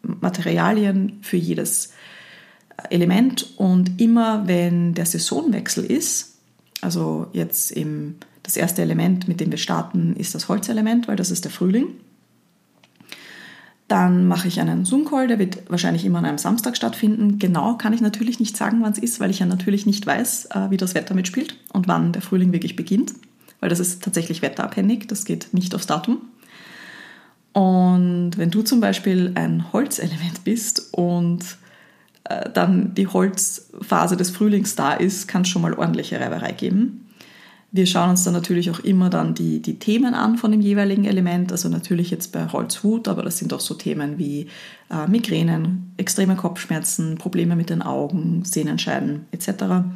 Materialien 0.01 1.19
für 1.21 1.37
jedes 1.37 1.91
Element 2.89 3.53
und 3.57 4.01
immer 4.01 4.47
wenn 4.47 4.95
der 4.95 5.05
Saisonwechsel 5.05 5.85
ist, 5.85 6.39
also 6.81 7.27
jetzt 7.33 7.71
im, 7.71 8.15
das 8.41 8.57
erste 8.57 8.81
Element, 8.81 9.27
mit 9.27 9.39
dem 9.39 9.51
wir 9.51 9.59
starten, 9.59 10.15
ist 10.15 10.33
das 10.33 10.49
Holzelement, 10.49 11.07
weil 11.07 11.15
das 11.15 11.29
ist 11.29 11.45
der 11.45 11.51
Frühling. 11.51 11.85
Dann 13.93 14.27
mache 14.27 14.47
ich 14.47 14.59
einen 14.59 14.85
Zoom-Call, 14.85 15.27
der 15.27 15.37
wird 15.37 15.69
wahrscheinlich 15.69 16.03
immer 16.03 16.17
an 16.17 16.25
einem 16.25 16.39
Samstag 16.39 16.75
stattfinden. 16.75 17.37
Genau 17.37 17.75
kann 17.75 17.93
ich 17.93 18.01
natürlich 18.01 18.39
nicht 18.39 18.57
sagen, 18.57 18.79
wann 18.81 18.93
es 18.93 18.97
ist, 18.97 19.19
weil 19.19 19.29
ich 19.29 19.37
ja 19.37 19.45
natürlich 19.45 19.85
nicht 19.85 20.07
weiß, 20.07 20.45
äh, 20.45 20.71
wie 20.71 20.77
das 20.77 20.95
Wetter 20.95 21.13
mitspielt 21.13 21.59
und 21.73 21.87
wann 21.87 22.11
der 22.11 22.23
Frühling 22.23 22.51
wirklich 22.51 22.75
beginnt, 22.75 23.13
weil 23.59 23.69
das 23.69 23.79
ist 23.79 24.01
tatsächlich 24.01 24.41
wetterabhängig, 24.41 25.05
das 25.09 25.25
geht 25.25 25.53
nicht 25.53 25.75
aufs 25.75 25.85
Datum. 25.85 26.23
Und 27.51 28.31
wenn 28.35 28.49
du 28.49 28.63
zum 28.63 28.79
Beispiel 28.81 29.33
ein 29.35 29.71
Holzelement 29.71 30.43
bist 30.43 30.91
und 30.91 31.45
äh, 32.23 32.49
dann 32.49 32.95
die 32.95 33.05
Holzphase 33.05 34.17
des 34.17 34.31
Frühlings 34.31 34.75
da 34.75 34.93
ist, 34.93 35.27
kann 35.27 35.43
es 35.43 35.49
schon 35.49 35.61
mal 35.61 35.75
ordentliche 35.75 36.19
Reiberei 36.19 36.53
geben. 36.53 37.02
Wir 37.75 37.87
schauen 37.87 38.11
uns 38.11 38.23
dann 38.23 38.35
natürlich 38.35 38.69
auch 38.69 38.81
immer 38.81 39.09
dann 39.09 39.33
die, 39.33 39.59
die 39.59 39.79
Themen 39.79 40.13
an 40.13 40.37
von 40.37 40.51
dem 40.51 40.61
jeweiligen 40.61 41.05
Element. 41.05 41.51
Also 41.51 41.69
natürlich 41.69 42.11
jetzt 42.11 42.31
bei 42.31 42.47
Holzhut, 42.47 43.07
aber 43.07 43.23
das 43.23 43.39
sind 43.39 43.51
auch 43.51 43.59
so 43.59 43.73
Themen 43.73 44.19
wie 44.19 44.45
äh, 44.91 45.07
Migränen, 45.07 45.91
extreme 45.97 46.35
Kopfschmerzen, 46.35 47.17
Probleme 47.17 47.55
mit 47.55 47.71
den 47.71 47.81
Augen, 47.81 48.45
Sehnenscheiden 48.45 49.25
etc. 49.31 49.87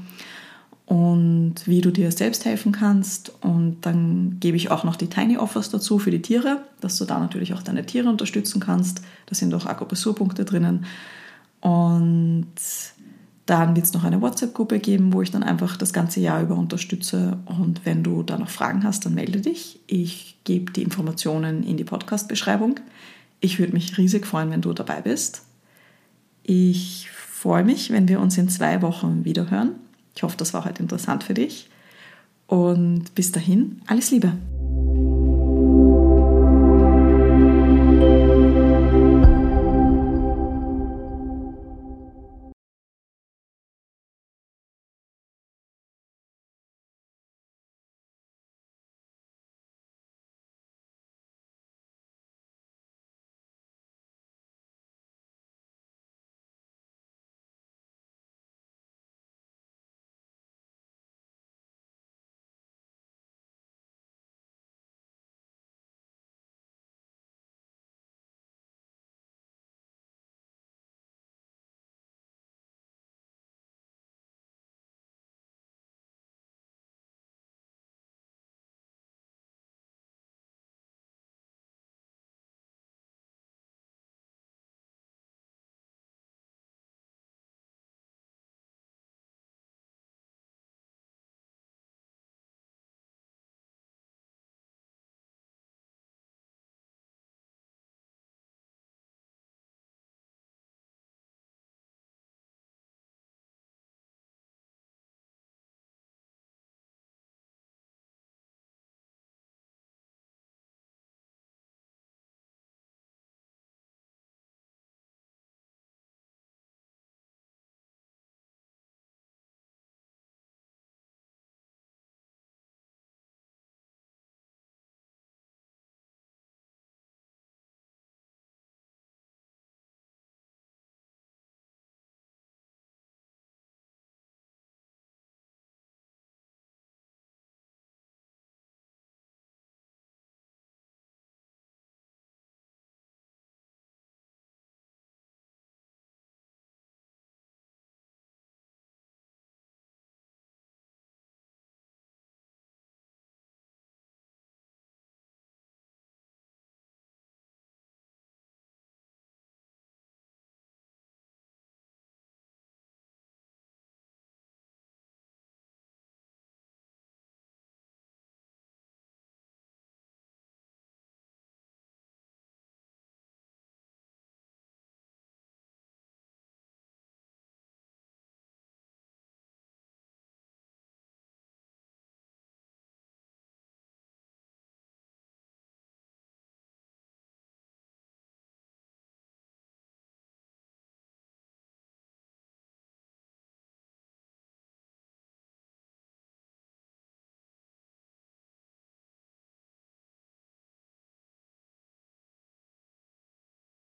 Und 0.87 1.53
wie 1.67 1.81
du 1.81 1.91
dir 1.91 2.11
selbst 2.11 2.45
helfen 2.45 2.71
kannst. 2.71 3.31
Und 3.43 3.81
dann 3.81 4.37
gebe 4.39 4.57
ich 4.57 4.71
auch 4.71 4.83
noch 4.83 4.95
die 4.95 5.07
Tiny 5.07 5.37
Offers 5.37 5.69
dazu 5.69 5.99
für 5.99 6.09
die 6.09 6.23
Tiere, 6.23 6.63
dass 6.81 6.97
du 6.97 7.05
da 7.05 7.19
natürlich 7.19 7.53
auch 7.53 7.61
deine 7.61 7.85
Tiere 7.85 8.09
unterstützen 8.09 8.59
kannst. 8.59 9.01
Da 9.27 9.35
sind 9.35 9.53
auch 9.53 9.67
Akupressurpunkte 9.67 10.45
drinnen. 10.45 10.85
Und 11.59 12.47
dann 13.47 13.75
wird 13.75 13.85
es 13.85 13.93
noch 13.93 14.03
eine 14.03 14.21
WhatsApp-Gruppe 14.21 14.79
geben, 14.79 15.13
wo 15.13 15.21
ich 15.21 15.31
dann 15.31 15.41
einfach 15.41 15.77
das 15.77 15.93
ganze 15.93 16.19
Jahr 16.19 16.41
über 16.41 16.55
unterstütze. 16.55 17.39
Und 17.45 17.85
wenn 17.85 18.03
du 18.03 18.21
da 18.21 18.37
noch 18.37 18.49
Fragen 18.49 18.83
hast, 18.83 19.05
dann 19.05 19.15
melde 19.15 19.39
dich. 19.39 19.79
Ich 19.87 20.37
gebe 20.43 20.73
die 20.73 20.83
Informationen 20.83 21.63
in 21.63 21.77
die 21.77 21.85
Podcast-Beschreibung. 21.85 22.79
Ich 23.39 23.57
würde 23.57 23.73
mich 23.73 23.97
riesig 23.97 24.27
freuen, 24.27 24.51
wenn 24.51 24.61
du 24.61 24.73
dabei 24.73 25.01
bist. 25.01 25.43
Ich 26.43 27.09
freue 27.09 27.63
mich, 27.63 27.89
wenn 27.89 28.09
wir 28.09 28.19
uns 28.19 28.37
in 28.37 28.49
zwei 28.49 28.81
Wochen 28.81 29.23
wieder 29.23 29.49
hören. 29.49 29.75
Ich 30.13 30.23
hoffe, 30.23 30.37
das 30.37 30.53
war 30.53 30.65
heute 30.65 30.81
interessant 30.81 31.23
für 31.23 31.33
dich. 31.33 31.69
Und 32.47 33.15
bis 33.15 33.31
dahin, 33.31 33.81
alles 33.87 34.11
Liebe. 34.11 34.33